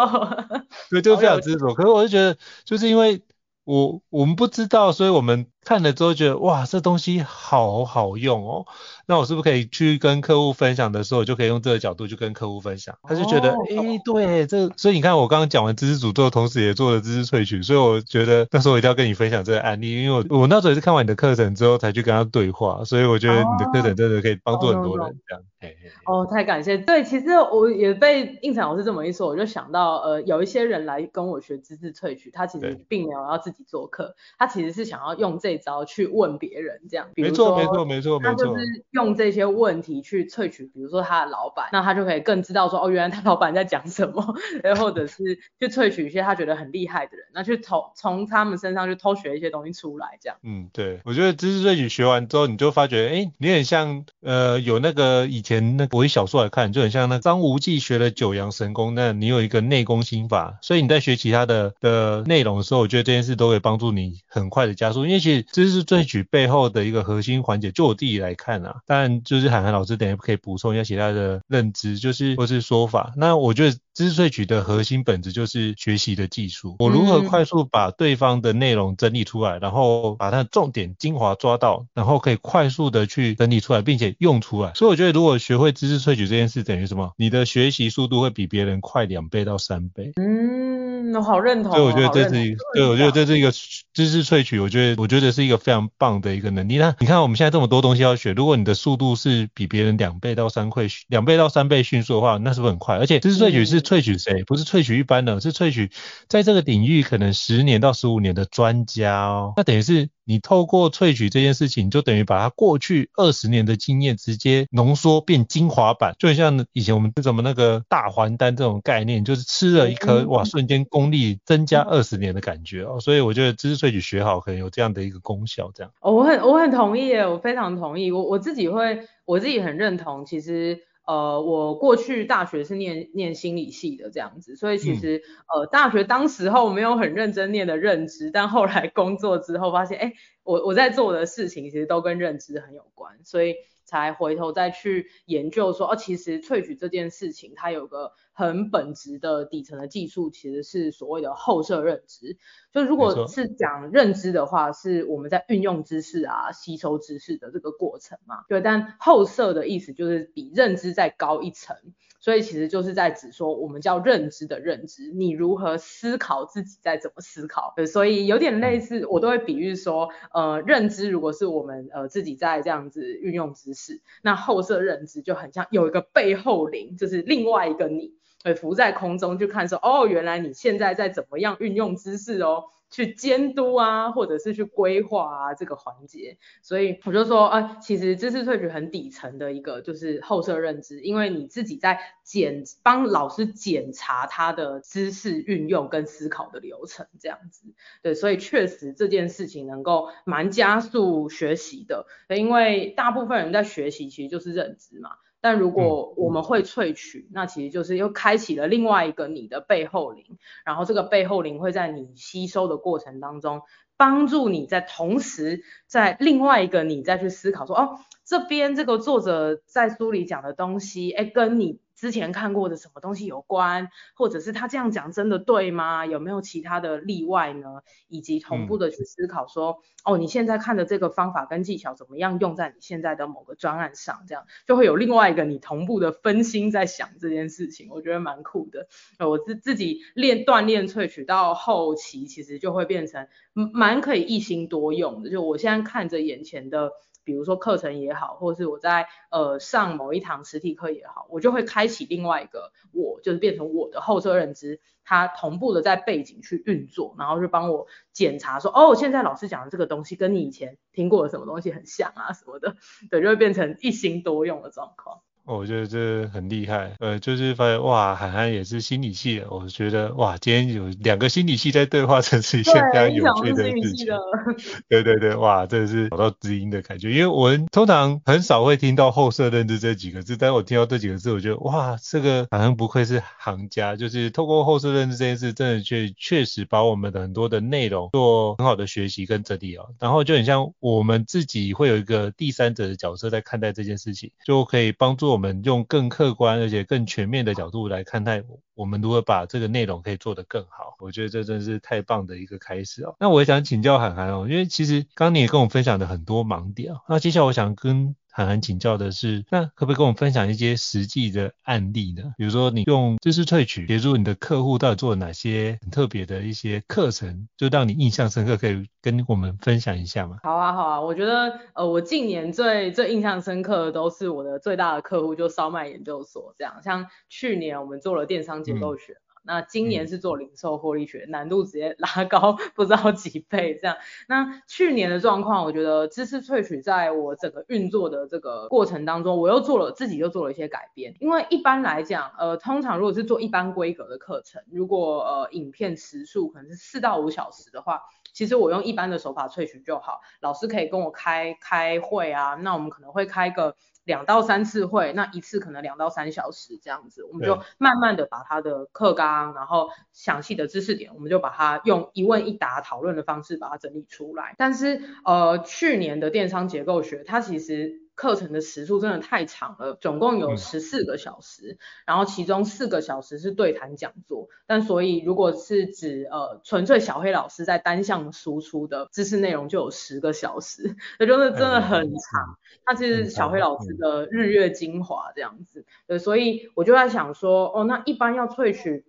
[0.90, 1.74] 对，就非常知识诅咒。
[1.74, 3.22] 可是我就觉得，就是因为。
[3.64, 8.66] 我我们不知道，所以我们看了之后觉得哇，这东西好好用哦。
[9.06, 12.96] 那我是不是可以去跟客户分享的时候，我就可以用这个角度去跟客户分享？
[13.02, 25.44] 他就觉得，哎、哦欸，对，这所以你看，我刚刚讲完知识诅咒，同时也做了知识萃取，所以我觉得那时候我一定要跟你分享这个案例，因为我我那时候也是看完你的课程之后才去跟他对话，所以我觉得你的课程真的可以帮助很多人这样。
[25.60, 26.76] 嘿嘿哦，太感谢。
[26.76, 37.08] 对，其实我也被应采老师这么一说，我就想到，呃，有一些人来跟我学知识萃取，他其实并没有要自己做课，他其实是想要用这招去问别人，这样。
[37.16, 38.30] 没错，没错，没错，没错。
[38.30, 50.36] 他就是用这些问题去萃取，比如说他的老板，那他就可以更知道说，哦，原来他老板在讲什么，然后或者是去萃取一些他觉得很厉害的人，那去偷从他们身上去偷学一些东西出来，这样。
[50.42, 73.76] 嗯，对，我觉得知识萃取学完之后，你就发觉，哎，你很像，呃，有那个以前那个我以小说来看，就很像那张无忌学了九阳神功，那你有一个内功心法，所以你在学其他的的内容的时候，我觉得这件事都会帮助你很快的加速，因为其实资治萃取背后的一个核心环节，就我自己来看啊，但就是海涵老师等下可以补充一下其他的认知，就是或是说法，那我觉得。
[73.94, 76.76] 资治萃取的核心本质就是学习的技术。
[76.78, 84.72] 我如何快速把对方的内容整理出来，然后把它的重点精华抓到，然后可以快速的去整理出来，并且用出来。
[84.74, 87.12] 所以我觉得，如果学会知识萃取这件事，等于什么？
[87.16, 90.12] 你的学习速度会比别人快两倍到三倍。
[90.16, 91.72] 嗯，我好认同。
[91.72, 94.58] 所以我觉得这是一个，对，我觉得这是一个知识萃取。
[94.58, 96.78] 我觉得，我觉得是一个非常棒的一个能力。
[96.78, 102.96] 那你看，我们现在这么多东西要学，如果你的速度是比别人两倍到三倍，两倍到三倍迅速的话，那是不是很快？
[102.96, 104.44] 而且知识萃取是萃取谁？
[104.44, 105.90] 不是萃取一般的，是萃取
[106.28, 109.54] 在这个领域可能十年到十五年的专家哦。
[109.56, 123.00] 那等于是你透过萃取这件事情，就等于把他过去二十年的经验直接浓缩变精华版，就很像以前我们什么那个大还丹这种概念，就是吃了一颗哇，瞬间功力增加二十年的感觉哦。
[123.00, 125.92] 所以我觉得知识萃取学好可能有这样的一个功效，这样。
[126.00, 128.12] 哦，我很我很同意耶，我非常同意。
[128.12, 130.78] 我我自己会，我自己很认同，其实。
[131.04, 143.56] 呃，我过去大学是念念心理系的这样子，所以其实、嗯、呃大学当时候没有很认真念的认知，但后来工作之后发现，哎，我我在做的事情其实都跟认知很有关，所以
[144.00, 148.12] 才回头再去研究说，哦，其实萃取这件事情它有个。
[148.34, 152.38] 很本质的底层的技术其实是所谓的后设认知，
[152.72, 158.44] 就如果是讲认知的话，是我们在运用知识啊、吸收知识的这个过程嘛。
[158.48, 161.76] 对，但后设的意思就是比认知再高一层，
[162.22, 167.74] 所以其实就是在指说我们叫认知的认知，你如何思考自己在怎么思考。
[167.86, 178.14] 所以有点类似，我都会比喻说，呃，认知如果是我们呃自己在这样子运用知识，那后设认知就很像有一个背后灵，就是另外一个你。
[178.44, 186.38] 会浮在空中去看说，哦，原来你现在在怎么样运用知识哦，去监督啊，或者是去规划啊这个环节。
[186.62, 197.64] 所以我就说，啊，其实知识萃取很底层的一个就是后设认知，因为你自己在检帮老师检查他的知识运用跟思考的流程这样子。
[198.02, 205.10] 对，所以确实这件事情能够蛮加速学习的，因为大部分人在学习其实就是认知嘛。
[205.42, 213.60] 但如果我们会萃取，那其实就是又开启了另外一个你的背后灵，然后这个背后灵会在你吸收的过程当中，
[213.98, 221.78] 帮助你在同时在另外一个你再去思考说，哦，这边这个作者在书里讲的东西，哎，跟你。
[222.02, 226.04] 之前看过的什么东西有关，或者是他这样讲真的对吗？
[226.04, 227.82] 有没有其他的例外呢？
[228.08, 234.24] 以及同步的去思考说，嗯、哦，你现在看的这个方法跟技巧怎么样用在你现在的某个专案上？
[234.26, 238.88] 这样就会有另外一个你同步的分心在想这件事情，我觉得蛮酷的。
[239.24, 245.30] 我自自己练锻炼萃取到后期，其实就会变成蛮可以一心多用的。
[245.30, 246.90] 就我现在看着眼前的。
[247.24, 262.76] 比如说课程也好，或是我在呃上某一堂实体课也好，我就会开启另外一个我，就是变成我的后设认知，它同步的在背景去运作，然后就帮我检查说，哦，现在老师讲的这个东西跟你以前听过的什么东西很像啊什么的，
[263.10, 265.20] 对，就会变成一心多用的状况。
[265.44, 274.06] 我觉得这很厉害，呃，就是发现哇，涵涵也是心理系的，我觉得哇，今天有两个心理系在对话，真是一件非常有趣的事情。
[274.88, 295.31] 对对对，哇，真的是找到知音的感觉，因为我们通常很少会听到后设认知这几个字，但是我听到这几个字，我觉得哇，这个好像不愧是行家，就是透过后设认知这件事，真的确确实把我们的很多的内容做很好的学习跟整理哦，然后就很像我们自己会有一个第三者的角色在看待这件事情，就可以帮助。
[295.32, 300.96] 我们用更客观而且更全面的角度来看待我们如何把这个内容可以做得更好。
[301.00, 303.16] 我觉得这真是太棒的一个开始哦。
[303.18, 307.00] 那我也想请教涵涵哦，因为其实刚你也跟我分享了很多盲点哦。
[307.08, 312.32] 那接下来我想跟函函请教的是，那可不可以跟我们分享一些实际的案例呢？
[312.38, 320.38] 比如说你用知识萃取协助你的客户到底做了哪些很特别的一些课程，就让你印象深刻，可以跟我们分享一下吗？
[320.42, 326.82] 好啊，好啊，我觉得呃，我近年最最印象深刻的都是我的最大的客户，就烧麦研究所这样。
[326.82, 329.18] 像去年我们做了电商结构学。
[329.44, 333.96] 那今年是做零售获利学，嗯、难度直接拉高不知道几倍这样。
[334.28, 341.14] 那去年的状况，我觉得知识萃取在我整个运作的这个过程当中，我又做了自己又做了一些改变。
[341.20, 348.02] 因为一般来讲，呃，通常如果是做一般规格的课程，如果呃影片时数可能是四到五小时的话，
[348.32, 350.20] 其实我用一般的手法萃取就好。
[350.40, 353.76] 老师可以跟我开开会啊，那我们可能会开个。
[354.04, 364.56] 两到三次会，那一次可能两到三小时这样子，我们就慢慢的把他的课纲，然后详细的知识点，我们就把它用一问一答讨论的方式把它整理出来。
[364.58, 368.02] 但是呃，去年的电商结构学，它其实。
[368.22, 374.48] 课程的时数真的太长了，总共有十四个小时，嗯、然后其中四个小时是对谈讲座。
[374.64, 382.56] 但所以如果是指呃纯粹小黑老师在单向输出的知识内容就有十个小时，那就是真的很长。
[382.84, 385.84] 它其实小黑老师的日月精华这样子。
[386.06, 389.04] 对，所以我就在想说，哦，那一般要萃取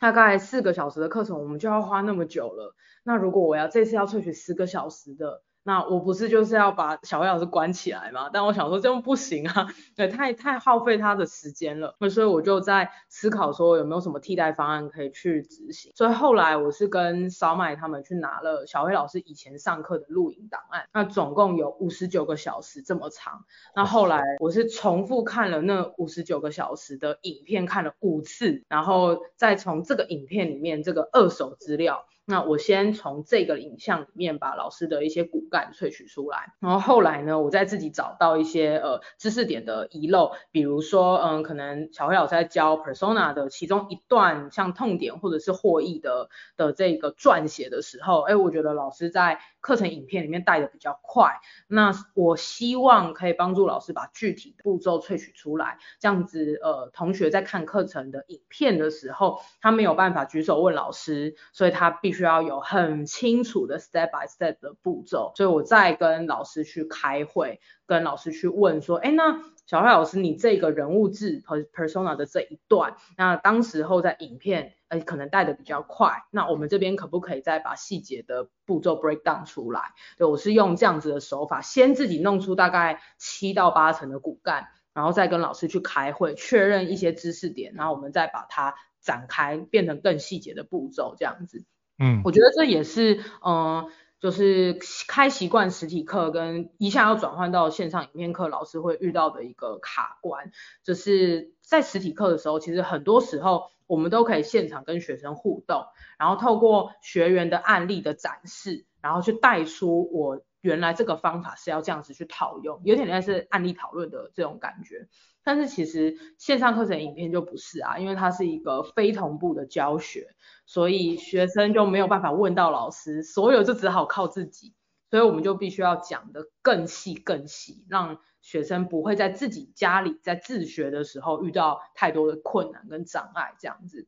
[0.00, 2.74] 大概四个小时的课程，我们就要花那么久了。
[3.04, 8.30] 那如果我要这次要萃取十个小时的，那我不是就是要把小黑老师关起来吗？
[8.32, 11.94] 但我想说这样不行啊，对，太太耗费他的时间了。
[12.10, 15.92] 所以我就在思考说有没有什么替代方案可以去执行。
[15.94, 23.44] 所以后来我是跟烧卖他们去拿了小黑老师以前上课的录影档案，那总共有五十九个小时这么长。
[23.76, 32.06] 那后来我是重复看了那五十九个小时的影片，看了五次，然后再从这个影片里面这个二手资料。
[32.30, 62.17] 那我先从这个影像里面把老师的一些骨干萃取出来，然后后来呢，我再自己找到一些呃知识点的遗漏，比如说嗯，可能小黑老师在教 persona 的其中一段像痛点或者是获益的的这个撰写的时候，哎，我觉得老师在课程影片里面带的比较快，那我希望可以帮助老师把具体的步骤萃取出来，这样子呃同学在看课程的影片的时候，他没有办法举手问老师，所以他必须。
[62.18, 79.92] 需要有很清楚的 step by step 的步骤，所以我再跟老师去开会，跟老师去问说，哎，那小黑老师，你这个人物志 persona 的这一段，那当时候在影片，呃，可能带的比较快，那我们这边可不可以再把细节的步骤 break down 出来？
[80.16, 91.64] 对，我是用这样子的手法，先自己弄出大概七到八成的骨干，然后再跟老师去开会，确认一些知识点，然后我们再把它展开，变成更细节的步骤，这样子。
[91.98, 93.88] 嗯，我觉得这也是，嗯、
[94.20, 105.86] 就是开习惯实体课跟一下要转换到线上影片课，老师会遇到的一个卡关，就是在实体课的时候，其实很多时候我们都可以现场跟学生互动，
[106.18, 115.08] 然后透过学员的案例的展示，然后去带出我原来这个方法是要这样子去套用，有点类似案例讨论的这种感觉。
[115.42, 120.28] 但是其实线上课程影片就不是啊，因为它是一个非同步的教学，
[120.66, 124.74] 所以学生就没有办法问到老师，所有就只好靠自己，
[125.10, 134.06] 所以我们就必须要讲得更细更细，让学生不会在自己家里在自学的时候遇到太多的困难跟障碍这样子。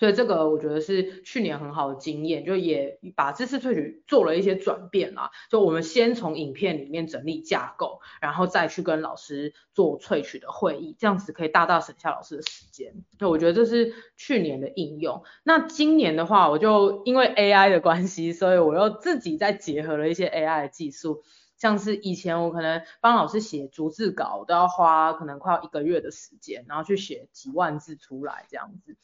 [0.00, 5.30] 所以这个我觉得是去年很好的经验，就也把知识萃取做了一些转变啦。
[5.50, 12.94] 就我们先从影片里面整理架构，然后再去跟老师做萃取的会议，这样子可以大大省下老师的时间。
[13.18, 15.22] 那我觉得这是去年的应用。
[15.44, 21.22] 那今年的话，我就因为 AI 的关系，所以我又自己再结合了一些 AI 的技术，
[21.58, 28.96] 像是以前我可能帮老师写逐字稿都要花可能快要一个月的时间，然后去写几万字出来这样子。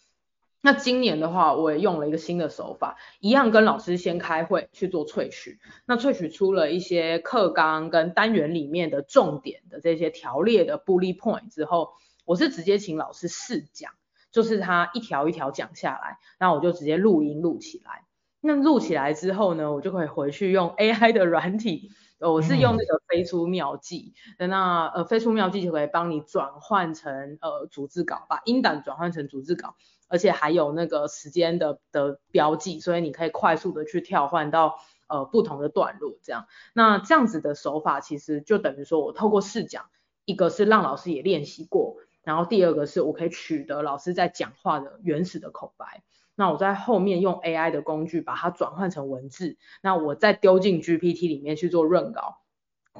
[0.60, 5.60] 那今年的话，我也用了一个新的手法，一样跟老师先开会去做萃取。
[5.86, 11.90] 那萃取出了一些课纲跟单元里面的重点的这些条列的 bullet point 之后，
[12.24, 13.92] 我是直接请老师试讲，
[14.32, 18.04] 就是他一条一条讲下来，那我就直接录音录起来。
[18.40, 21.90] 那录起来之后呢，我就可以回去用 AI 的软体。
[22.18, 29.76] 我是用那个飞书妙记，嗯、那呃飞书妙记就可以帮你转换成呃逐字稿，把音档转换成逐字稿，
[30.08, 36.46] 而且还有那个时间的的标记，所以你可以快速的去跳换到呃不同的段落这样。
[36.72, 39.86] 那这样子的手法其实就等于说我透过试讲，
[40.24, 46.02] 一个是让老师也练习过，然后第二个是我可以取得老师在讲话的原始的口白。
[46.38, 52.42] 那我在后面用 AI 的工具把它转换成文字，那我再丢进 GPT 里面去做润稿，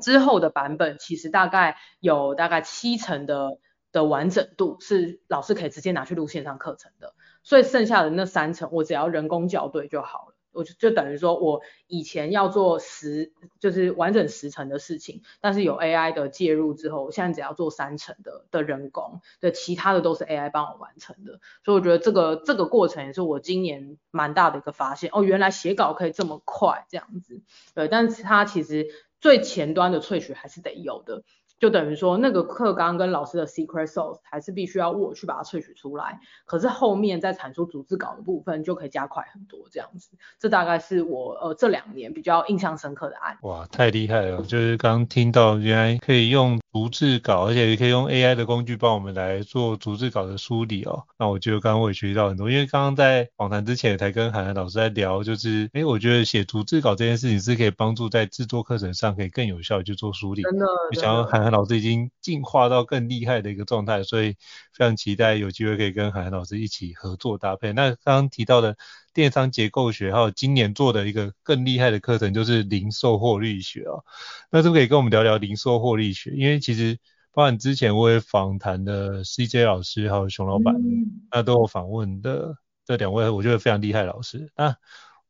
[0.00, 3.58] 之后的版本其实大概有大概七成的
[3.96, 10.34] 的完整度是老师可以直接拿去录线上课程的，所以剩下的那三成我只要人工校对就好了。
[10.52, 21.40] 我就就等于说，我以前要做十，就是完整十成的事情，但是有 AI 的介入之后，我现在只要做三成的的人工，对，其他的都是 AI 帮我完成的。
[21.62, 25.10] 所以我觉得这个这个过程也是我今年蛮大的一个发现。
[25.12, 27.42] 哦，原来写稿可以这么快，这样子。
[27.74, 28.86] 对，但是它其实
[29.20, 31.22] 最前端的萃取还是得有的。
[31.58, 36.20] 就等于说，那个课纲跟老师的 secret sauce 还是必须要我去把它萃取出来。
[36.44, 40.10] 可是后面在产出组织稿的部分就可以加快很多，这样子。
[40.38, 43.38] 这大概是我呃这两年比较印象深刻的案。
[43.42, 44.42] 哇，太厉害了！
[44.42, 51.04] 就是刚听到原来可以用逐字稿，而且也可以用 AI 的工具帮我们来做逐字稿的梳理哦。
[51.18, 60.42] 那我觉得刚刚我也学习到很多，因为刚刚在访谈之前也才跟函函老师在聊，就是哎，我觉得写逐字稿这件事情是可以帮助在制作课程上可以更有效去做梳理。
[60.42, 64.32] 真的，我想要函函老师已经进化到更厉害的一个状态，所以
[64.74, 67.72] 非常期待有机会可以跟函函老师一起合作搭配。
[67.72, 68.76] 那刚刚提到的
[69.16, 74.04] 电商结构学，还有今年做的一个更厉害的课程，就是零售获利学哦。
[74.50, 76.32] 那是不是可以跟我们聊聊零售获利学？
[76.32, 76.98] 因为其实
[77.32, 84.52] 包含之前我也访谈的 CJ 老师还有熊老板，嗯、那都有访问的这两位，我觉得非常厉害的老师。
[84.54, 84.76] 那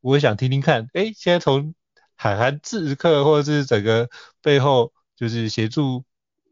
[0.01, 1.73] 我也想听听看，哎，现在从
[2.15, 4.09] 海涵制课或者是整个
[4.41, 6.03] 背后，就是协助。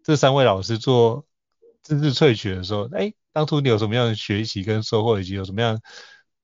[0.03, 1.25] 这三位老师做
[1.81, 5.81] 知识萃取的时候，哎，当初你有什么样的学习跟收获，以及有什么样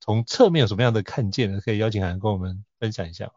[0.02, 1.60] 从侧面有什么样的看见呢？
[1.64, 3.30] 可以邀请函跟我们分享一下。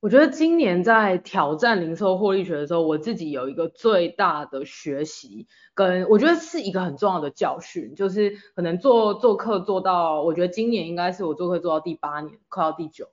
[0.00, 13.10] 我觉得今年在挑战零售获利学的时候，我自己有一个最大的学习，跟我觉得是一个很重要的教训，就是可能做做课做到，我觉得今年应该是我做课做到第八年，快到第九。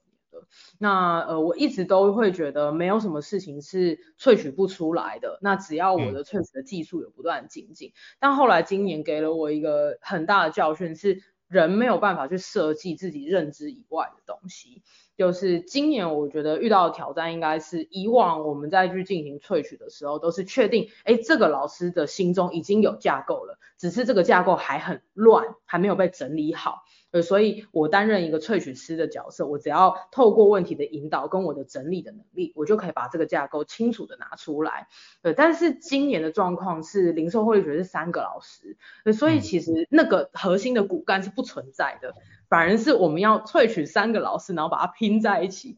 [0.78, 5.40] 那呃，我一直都会觉得没有什么事情是萃取不出来的。
[5.42, 14.84] 那只要我的萃取的技术有不断精进，嗯，但后来今年给了我一个很大的教训，是人没有办法去设计自己认知以外的东西。
[15.18, 26.84] 就是今年我觉得遇到的挑战，应该是以往我们在去进行萃取的时候，都是确定，哎，这个老师的心中已经有架构了，只是这个架构还很乱，还没有被整理好。
[27.22, 34.88] 所以，我担任一个萃取师的角色，我只要透过问题的引导跟我的整理的能力，我就可以把这个架构清楚的拿出来。
[35.22, 42.14] 对，但是今年的状况是零售获利学是三个老师，呃所以其实那个核心的骨干是不存在的，
[42.50, 45.78] 反而是我们要萃取三个老师，然后把它拼在一起。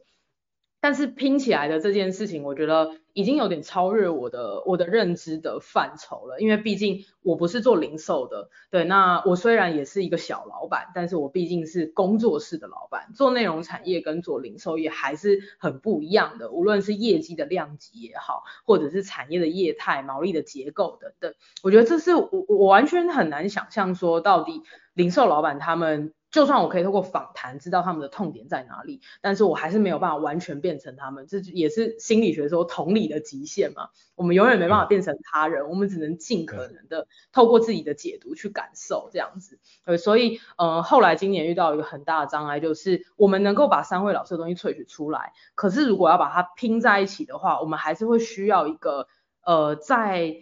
[0.79, 6.39] 但是拼起来的这件事情，我觉得已经有点超越我的我的认知的范畴了。
[6.39, 16.51] 因为毕竟我不是做零售的，对，那我虽然也是一个小老板，但是我毕竟是工作室的老板，做内容产业跟做零售业还是很不一样的。
[16.51, 24.61] 无论是业绩的量级也好，或者是产业的业态、毛利的结构等等，我觉得这是我我完全很难想象说到底
[24.93, 26.13] 零售老板他们。
[26.29, 33.89] 就算我可以透过访谈知道他们的痛点在哪里，但是我还是没有办法完全变成他们，这也是心理学说同理的极限嘛。
[34.15, 39.59] 我们永远没办法变成他人，我们只能尽可能的透过自己的解读去感受这样子。
[39.85, 49.07] 对，所以呃后来今年遇到一个很大的障碍，就是我们能够把三位老师的东西萃取出来，可是如果要把它拼在一起的话，我们还是会需要一个
[49.45, 50.35] 呃在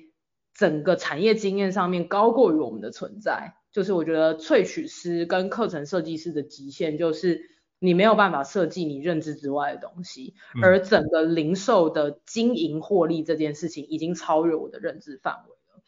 [0.53, 3.55] 整个产业经验上面高过于我们的存在。
[3.75, 15.81] 就是我觉得萃取师跟课程设计师的极限，就是你没有办法设计你认知之外的东西，而整个零售的经营获利这件事情已经超越我的认知范围了，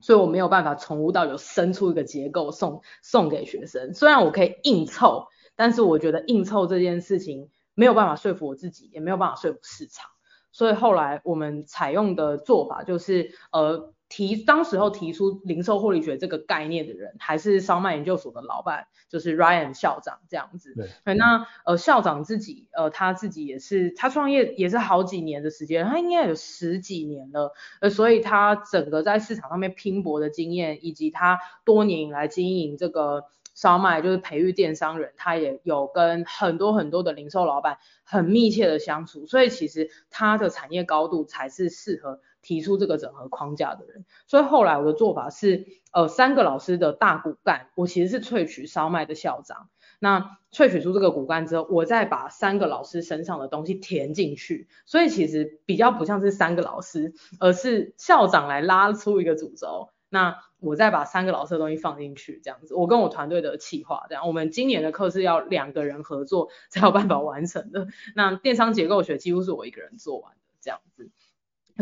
[0.00, 3.94] 所以我没有办法从无到有生出一个结构送送给学生。
[3.94, 10.10] 虽然我可以硬凑，但是我觉得硬凑这件事情没有办法说服我自己，也没有办法说服市场。
[10.52, 13.94] 所以后来我们采用的做法就是呃。
[14.14, 20.72] 提当时候提出零售获利学这个概念的人，还是烧麦研究所的老板，就是 Ryan 校长这样子。
[21.04, 42.20] 对，那呃校长自己呃他自己也是，他创业也是好几年的时间，他应该有十几年了，呃所以他整个在市场上面拼搏的经验，以及他多年以来经营这个烧麦，就是培育电商人，他也有跟很多很多的零售老板很密切的相处，所以其实他的产业高度才是适合。
[42.44, 49.70] 提出这个整合框架的人，所以后来我的做法是，呃，三个老师的大骨干，我其实是萃取烧麦的校长。
[49.98, 59.88] 那萃取出这个骨干之后，我再把三个老师身上的东西填进去，所以其实比较不像是三个老师，而是校长来拉出一个主轴。
[60.10, 67.88] 那我再把三个老师的东西放进去，这样子，我跟我团队的企划这样，我们今年的课是要两个人合作 才有办法完成的。
[68.14, 71.10] 那电商结构学几乎是我一个人做完的，这样子。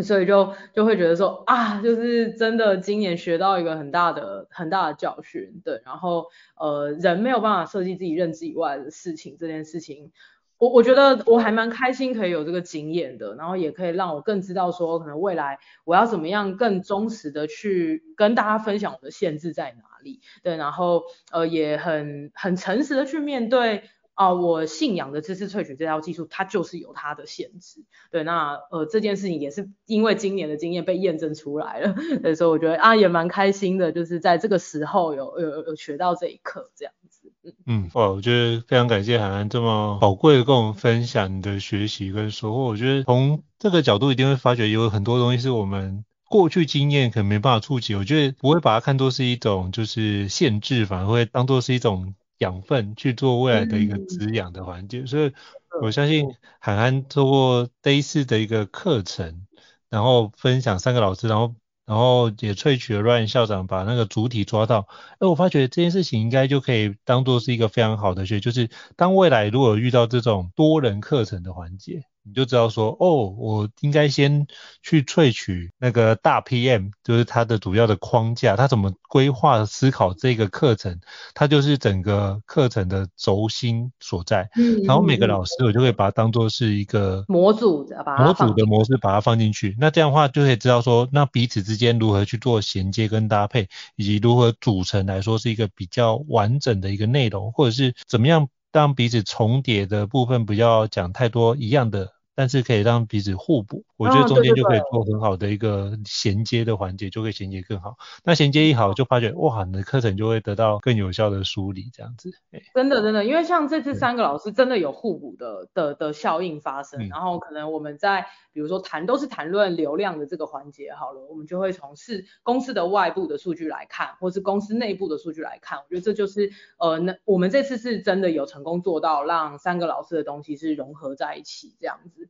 [0.03, 10.11] 所以就就会觉得说啊，就是真的今年学到一个很大的很大的教训，对，然后呃人没有办法设计自己认知以外的事情，这件事情
[10.57, 23.83] 我我觉得我还蛮开心可以有这个经验的，然后也可以让我更知道说可能未来我要怎么样更忠实的去跟大家分享我的限制在哪里，对，然后呃也很很诚实的去面对。
[24.23, 27.85] 啊、我信仰的知识萃取这套技术，它就是有它的限制。
[28.11, 31.97] 对，那呃这件事情也是因为今年的经验被验证出来了，
[32.37, 37.33] 所以我觉得啊也蛮开心的，就是在这个时候有有有学到这一课这样子。
[37.45, 42.65] 嗯嗯，哇，我觉得非常感谢函函这么宝贵的跟我们分享你的学习跟收获。
[42.65, 47.97] 我觉得从这个角度一定会发觉有很多东西是我们过去经验可能没办法触及。
[47.97, 52.15] 我觉得不会把它看作是一种就是限制，反而会当作是一种。
[52.43, 55.33] 养分去做未来的一个滋养的环节，嗯，所以
[55.81, 56.27] 我相信
[56.61, 59.47] 涵涵透过 Day 4的一个课程，
[59.89, 61.55] 然后分享三个老师，然后
[61.87, 64.89] 然后也萃取了 Ryan 校长把那个主体抓到，
[65.21, 72.03] 哎，我发觉这件事情应该就可以当做是一个非常好的学，就是当未来如果遇到这种多人课程的环节。
[72.25, 74.47] 你就知道说，哦，我应该先
[74.83, 81.01] 去萃取那个大 PM，就是它的主要的框架，它怎么规划思考这个课程，
[81.35, 84.49] 它就是整个课程的轴心所在。
[84.57, 84.83] 嗯。
[84.85, 87.87] 然后每个老师，我就会把它当做是一个模组，
[88.19, 89.77] 模组的模式，把它放进去。
[89.81, 98.49] 那这样的话，就可以知道说，那彼此之间如何去做衔接跟搭配，以及如何组成来说是一个比较完整的一个内容，或者是怎么样。
[98.73, 102.13] 当彼此重叠的部分不要讲太多一样的。
[102.35, 107.97] 但是可以让彼此互补，我觉得中间就可以做很好的一个衔接的环节，就可以衔接更好。
[108.25, 112.31] 那衔接一好，就发觉哇，你的课程就会得到更有效的梳理，这样子。
[112.75, 132.22] 真的真的，因为像这次三个老师真的有互补的的的效应发生，然后可能我们在比如说谈都是谈论流量的这个环节好了，我们就会从事公司的外部的数据来看，或是公司内部的数据来看，我觉得这就是呃，那我们这次是真的有成功做到让三个老师的东西是融合在一起这样子。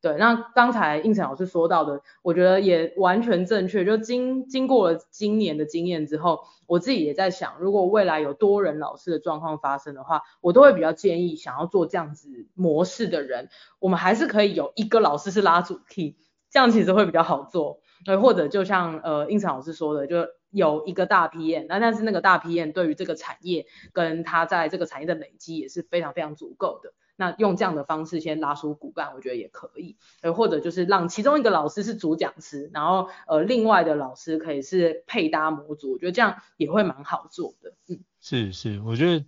[0.00, 3.84] 对，那刚才应成老师说到的，我觉得也完全正确。
[3.84, 13.48] 就经经过了今年的经验之后，我自己也在想，如果未来有多人老师的状况发生的话，我都会比较建议想要做这样子模式的人，
[13.80, 16.14] 我们还是可以有一个老师是拉主 key，
[16.48, 17.80] 这样其实会比较好做。
[18.04, 26.92] 对，或者就像呃应成老师说的，就有一个大 PM，那但是那个大 PM 对于这个产业跟他在这个产业的累积也是非常非常足够的。
[27.20, 37.74] 那用这样的方式先拉出骨干，我觉得也可以，呃，或者就是让其中一个老师是主讲师，然后呃，另外的老师可以是配搭模组，我觉得这样也会蛮好做的。
[37.88, 39.24] 嗯，是是，我觉得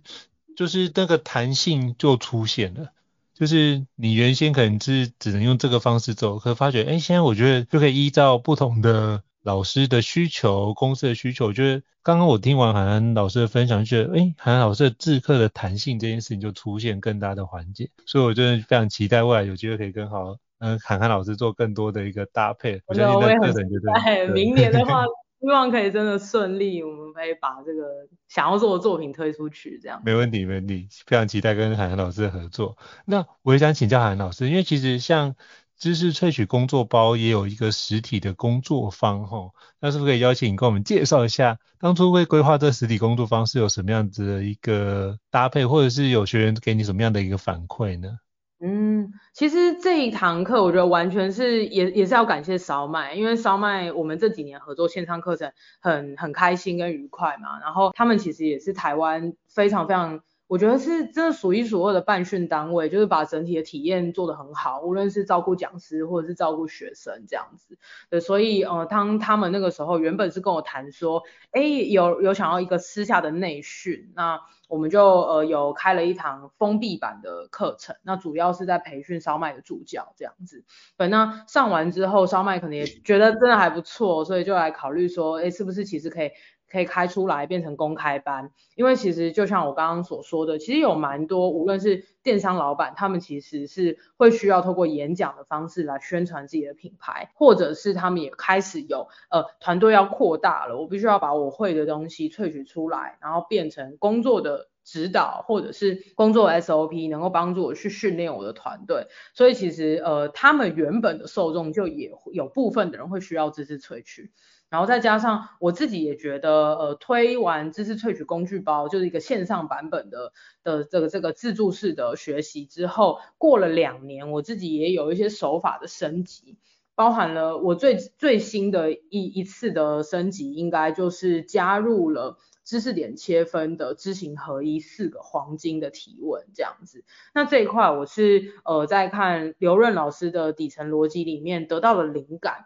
[0.55, 2.93] 就是那个弹性就出现了，
[3.33, 9.23] 就是你原先可能是只能用这个方式走，可发觉，哎，现在我觉得就可以依照不同的。
[9.43, 22.81] 老师的需求，公司的需求，我觉得刚刚我听完韩寒老师的分享，就觉得，哎，函函老师的制课的弹性这件事情就出现更大的环节，所以我真的非常期待未来有机会可以跟好，嗯，韩寒老师做更多的一个搭配。
[22.85, 24.27] 我相信那课程就对。
[24.29, 25.05] 明年的话，
[25.39, 27.81] 希望可以真的顺利，我们可以把这个
[28.29, 29.99] 想要做的作品推出去，这样。
[30.05, 32.77] 没问题，没问题，非常期待跟函函老师的合作。
[33.05, 35.35] 那我也想请教函函老师，因为其实像。
[35.81, 48.19] 知识萃取工作包也有一个实体的工作坊吼，那是不是可以邀请你跟我们介绍一下，当初会规划这实体工作坊是有什么样子的一个搭配，或者是有学员给你什么样的一个反馈呢？
[48.59, 55.51] 嗯，其实这一堂课我觉得完全是也也是要感谢烧麦，因为烧麦我们这几年合作线上课程
[55.81, 60.21] 很很开心跟愉快嘛，然后他们其实也是台湾非常非常。
[60.51, 67.77] 我觉得是真的数一数二的办训单位，就是把整体的体验做得很好，无论是照顾讲师或者是照顾学生这样子。
[68.09, 80.65] 对，所以呃，当他们那个时候原本是跟我谈说，哎，有有想要一个私下的内训，那我们就呃有开了一堂封闭版的课程，那主要是在培训烧麦的助教这样子。
[80.97, 86.31] 对，那上完之后，烧麦可能也觉得真的还不错，所以就来考虑说，哎，是不是其实可以。
[86.71, 109.07] 可以开出来变成公开班，因为其实就像我刚刚所说的，其实有蛮多，无论是电商老板，他们其实是会需要透过演讲的方式来宣传自己的品牌，或者是他们也开始有呃团队要扩大了，我必须要把我会的东西萃取出来，然后变成工作的指导或者是工作 SOP，能够帮助我去训练我的团队。
[109.33, 114.31] 所以其实呃他们原本的受众就也有部分的人会需要知识萃取。
[114.71, 120.31] 然后再加上我自己也觉得，呃，推完知识萃取工具包，就是一个线上版本的
[120.63, 126.57] 的这个这个自助式的学习之后，过了两年，我自己也有一些手法的升级。
[126.93, 137.03] 包含了我最最新的一一次的升级，应该就是加入了知识点切分的知行合一四个黄金的提问这样子。
[137.33, 142.65] 那这一块我是呃在看刘润老师的底层逻辑里面得到了灵感。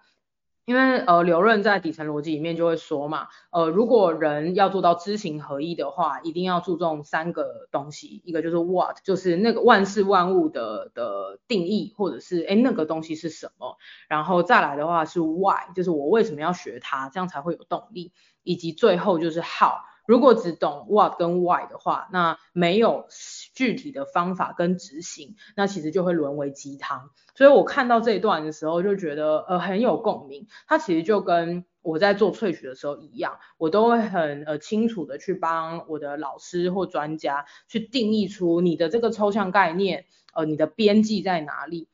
[0.65, 18.11] 因为呃，刘润在底层逻辑里面就会说嘛，呃，如果人要做到知行合一的话，一定要注重三个东西，一个就是 what，就是那个万事万物的的定义，或者是诶那个东西是什么，然后再来的话是 why，就是我为什么要学它，这样才会有动力，
[18.41, 19.73] 以及最后就是 how。
[20.07, 23.05] 如果只懂 what 跟 why 的话，那没有
[23.55, 27.09] 具体的方法跟执行，那其实就会沦为鸡汤。
[27.33, 30.45] 所以我看到这一段的时候，就觉得呃很有共鸣。
[30.67, 41.87] 它其实就跟我在做萃取的时候一样，我都会很呃清楚的去帮我的老师或专家去定义出你的这个抽象概念，呃，你的边际在哪里，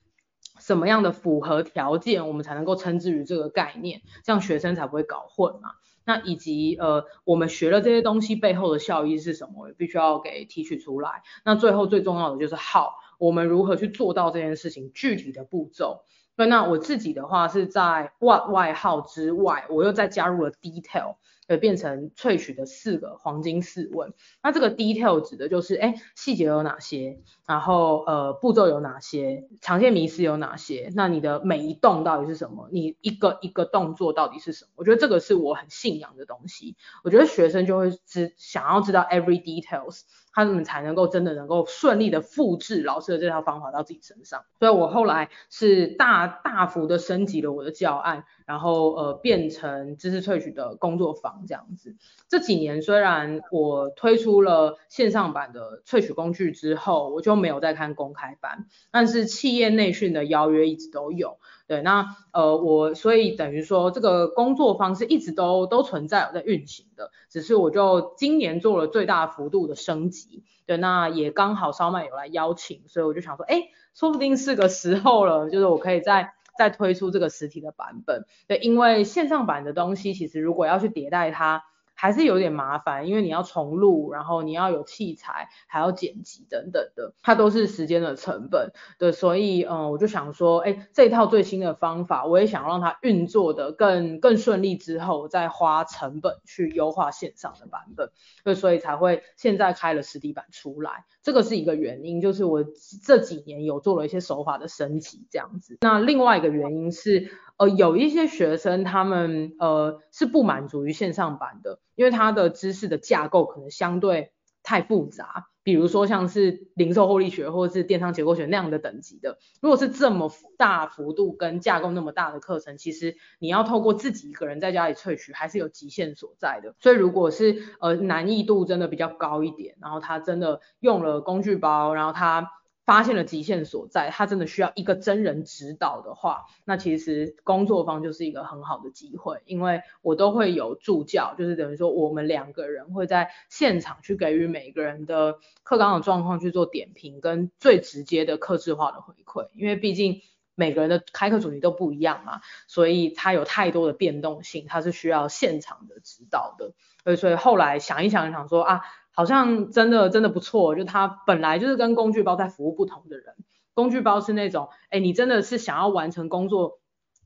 [0.60, 5.72] 什么样的符合条件，我们才能够称之于这个概念，这样学生才不会搞混嘛。
[6.12, 11.24] 那以及呃，我们学了这些东西背后的效益是什么，也必须要给提取出来。
[11.46, 16.02] 那最后最重要的就是 how，我们如何去做到这件事情，具体的步骤。
[16.36, 21.16] 那我自己的话是在 what、why、how 之外，我又再加入了 detail。
[21.52, 32.70] 会变成萃取的四个黄金四问，那这个 detail 指的就是，哎，细节有哪些，然后呃步骤有哪些，常见迷思有哪些，那你的每一动到底是什么？
[32.72, 34.72] 你一个一个动作到底是什么？
[34.76, 40.02] 我觉得这个是我很信仰的东西，我觉得学生就会知想要知道 every details。
[40.34, 51.96] 他们才能够真的能够顺利的复制老师的这套方法到自己身上，所以我后来是大大幅的升级了我的教案，然后呃变成知识萃取的工作坊这样子。
[52.30, 61.40] 这几年虽然我推出了线上版的萃取工具之后，我就没有再看公开班，但是企业内训的邀约一直都有。
[61.72, 70.44] 对，那呃我所以等于说这个工作方式一直都都存在有在运行的，只是我就今年做了最大幅度的升级。
[70.66, 78.26] 对，那也刚好烧麦有来邀请，所以我就想说，哎，说不定是个时候了，就是我可以再再推出这个实体的版本。
[78.50, 81.64] 对，因为线上版的东西其实如果要去迭代它。
[82.02, 88.72] 还是有点麻烦，因为你要重录，然后你要有器材，还要剪辑等等的，它都是时间的成本。
[88.98, 98.10] 对，所以嗯，我就想说，哎，这套最新的方法，我也想让它运作的更更顺利之后，再花成本去优化线上的版本。
[98.44, 102.66] 对，所以才会现在开了实体版出来，这个是一个原因，就是我
[103.04, 105.78] 这几年有做了一些手法的升级这样子。
[105.82, 107.30] 那另外一个原因是。
[107.62, 114.32] 呃，有一些学生他们呃是不满足于线上版的，因为他的知识的架构可能相对
[114.64, 126.74] 太复杂，比如说像是零售获利学或者是电商结构学那样的等级的，如果是这么大幅度跟架构那么大的课程，其实你要透过自己一个人在家里萃取还是有极限所在的。
[126.80, 132.54] 所以如果是呃难易度真的比较高一点，然后他真的用了工具包，然后他。
[132.84, 150.22] 发现了极限所在，他真的需要一个真人指导的话，那其实工作方就是一个很好的机会，因为我都会有助教，就是等于说我们两个人会在现场去给予每个人的课纲的状况去做点评，跟最直接的客制化的回馈，因为毕竟
[150.56, 156.74] 每个人的开课主题都不一样嘛，所以他有太多的变动性，他是需要现场的指导的，
[157.04, 158.82] 所以所以后来想一想想说啊。
[159.12, 163.36] 好像真的真的不错，就他本来就是跟工具包在服务不同的人，
[163.74, 166.80] 工具包是那种，哎，你真的是想要完成工作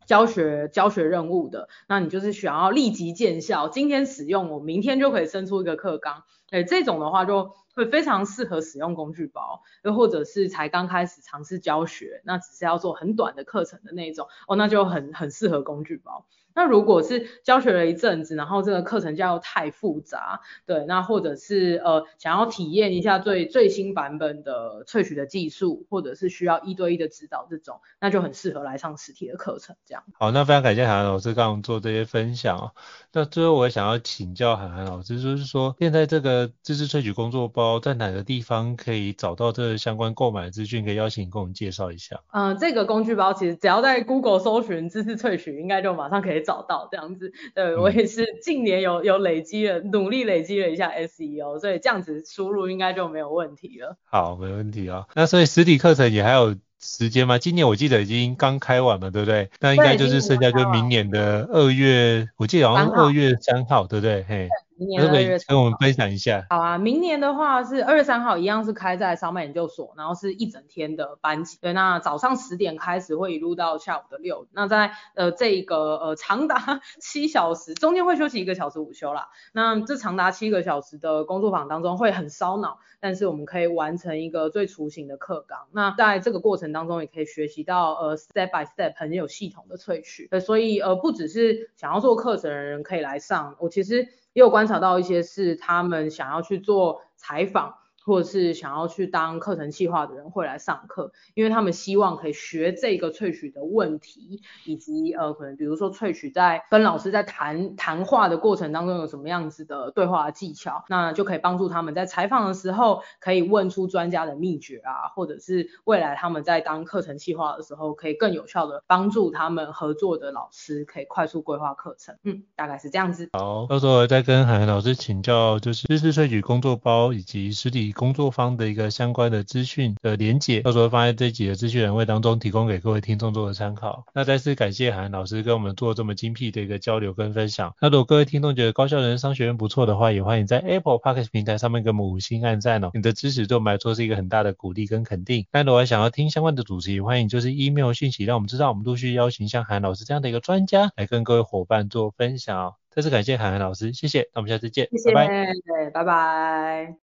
[0.06, 16.26] 教学教学任务的，那你就是想要立即见效，今天使用我明天就可以生出一个课纲，哎，这种的话就会非常适合使用工具包，又或者是才刚开始尝试教学，那只是要做很短的课程的那种，哦，那就很很适合工具包。
[16.56, 30.02] 那如果是教学了一阵子，然后这个课程架构太复杂，对，那或者是呃想要体验一下最最新版本的萃取的技术，或者是需要一对一的指导这种，那就很适合来上实体的课程这样。
[30.14, 32.72] 好，那非常感谢函函老师刚刚做这些分享哦。
[33.12, 40.86] 那最后我也想要请教函函老师，就是说现在这个知识萃取工作包在哪个地方可以找到这个相关购买资讯？
[40.86, 42.22] 可以邀请你跟我们介绍一下。
[42.32, 46.45] 嗯、呃，这个工具包其实只要在 Google 搜寻知识萃取，应该就马上可以。
[46.46, 53.98] 找到这样子，对，我也是近年有有累积了，努力累积了一下 SEO，所以这样子输入应该就没有问题了。
[54.06, 55.06] 好，没问题啊。
[55.16, 57.40] 那所以实体课程也还有时间吗？
[57.40, 59.50] 今年我记得已经刚开完了，对不对？
[59.60, 64.24] 那应该就是剩下就明年的二月，我记得好像是二月三号，对不对？
[64.30, 64.48] 嘿。
[64.78, 66.46] 明年二月跟我们分享一下。
[66.50, 71.58] 好啊，明年的话是二月三号，一样是开在烧麦研究所，然后是一整天的班级。
[71.62, 74.48] 对，那早上十点开始，会一路到下午的六。
[74.52, 79.30] 那在呃这个呃长达 七小时，中间会休息一个小时午休啦。
[79.54, 85.68] 那这长达七个小时的工作坊当中会很烧脑，但是我们可以完成一个最雏形的课纲。
[85.72, 90.28] 那在这个过程当中，也可以学习到呃 step by step 很有系统的萃取。
[90.32, 94.10] 呃，所以呃不只是想要做课程的人可以来上，我其实。
[94.36, 97.76] 也有观察到一些是他们想要去做采访。
[98.06, 122.16] 或者是想要去当课程计划的人会来上课，因为他们希望可以学这个萃取的问题，以及呃可能比如说萃取在跟老师在谈谈话的过程当中有什么样子的对话的技巧，那就可以帮助他们在采访的时候可以问出专家的秘诀啊，或者是未来他们在当课程计划的时候可以更有效的帮助他们合作的老师可以快速规划课程。
[122.24, 123.30] 嗯，大概是这样子。
[123.34, 127.95] 好，到时候再跟海涵老师请教，就是知识萃取工作包以及实体。
[127.96, 134.06] 工作方的一个相关的资讯的连结，到时候放在这集的资讯栏位当中，提供给各位听众做个参考。
[134.14, 137.74] 那再次感谢函函老师跟我们做这么精辟的一个交流跟分享。
[137.82, 142.92] 那如果各位听众觉得高校人商学院不错的话，也欢迎在 Apple Podcast 平台上面给我们五星按赞哦。
[142.94, 145.46] 你的支持对我们来说是一个很大的鼓励跟肯定。
[145.52, 152.74] 那如果想要听相关的主题，欢迎就是 email 讯息，让我们知道，我们陆续邀请像函函老师这样的一个专家来跟各位伙伴做分享哦。
[152.90, 154.30] 再次感谢韩寒老师，谢谢。
[154.34, 155.54] 那我们下次见，谢谢，拜拜。
[155.94, 157.05] 拜拜。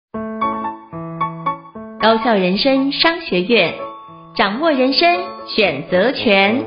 [2.02, 3.76] 高校人生商学院，
[4.36, 6.66] 掌握人生选择权。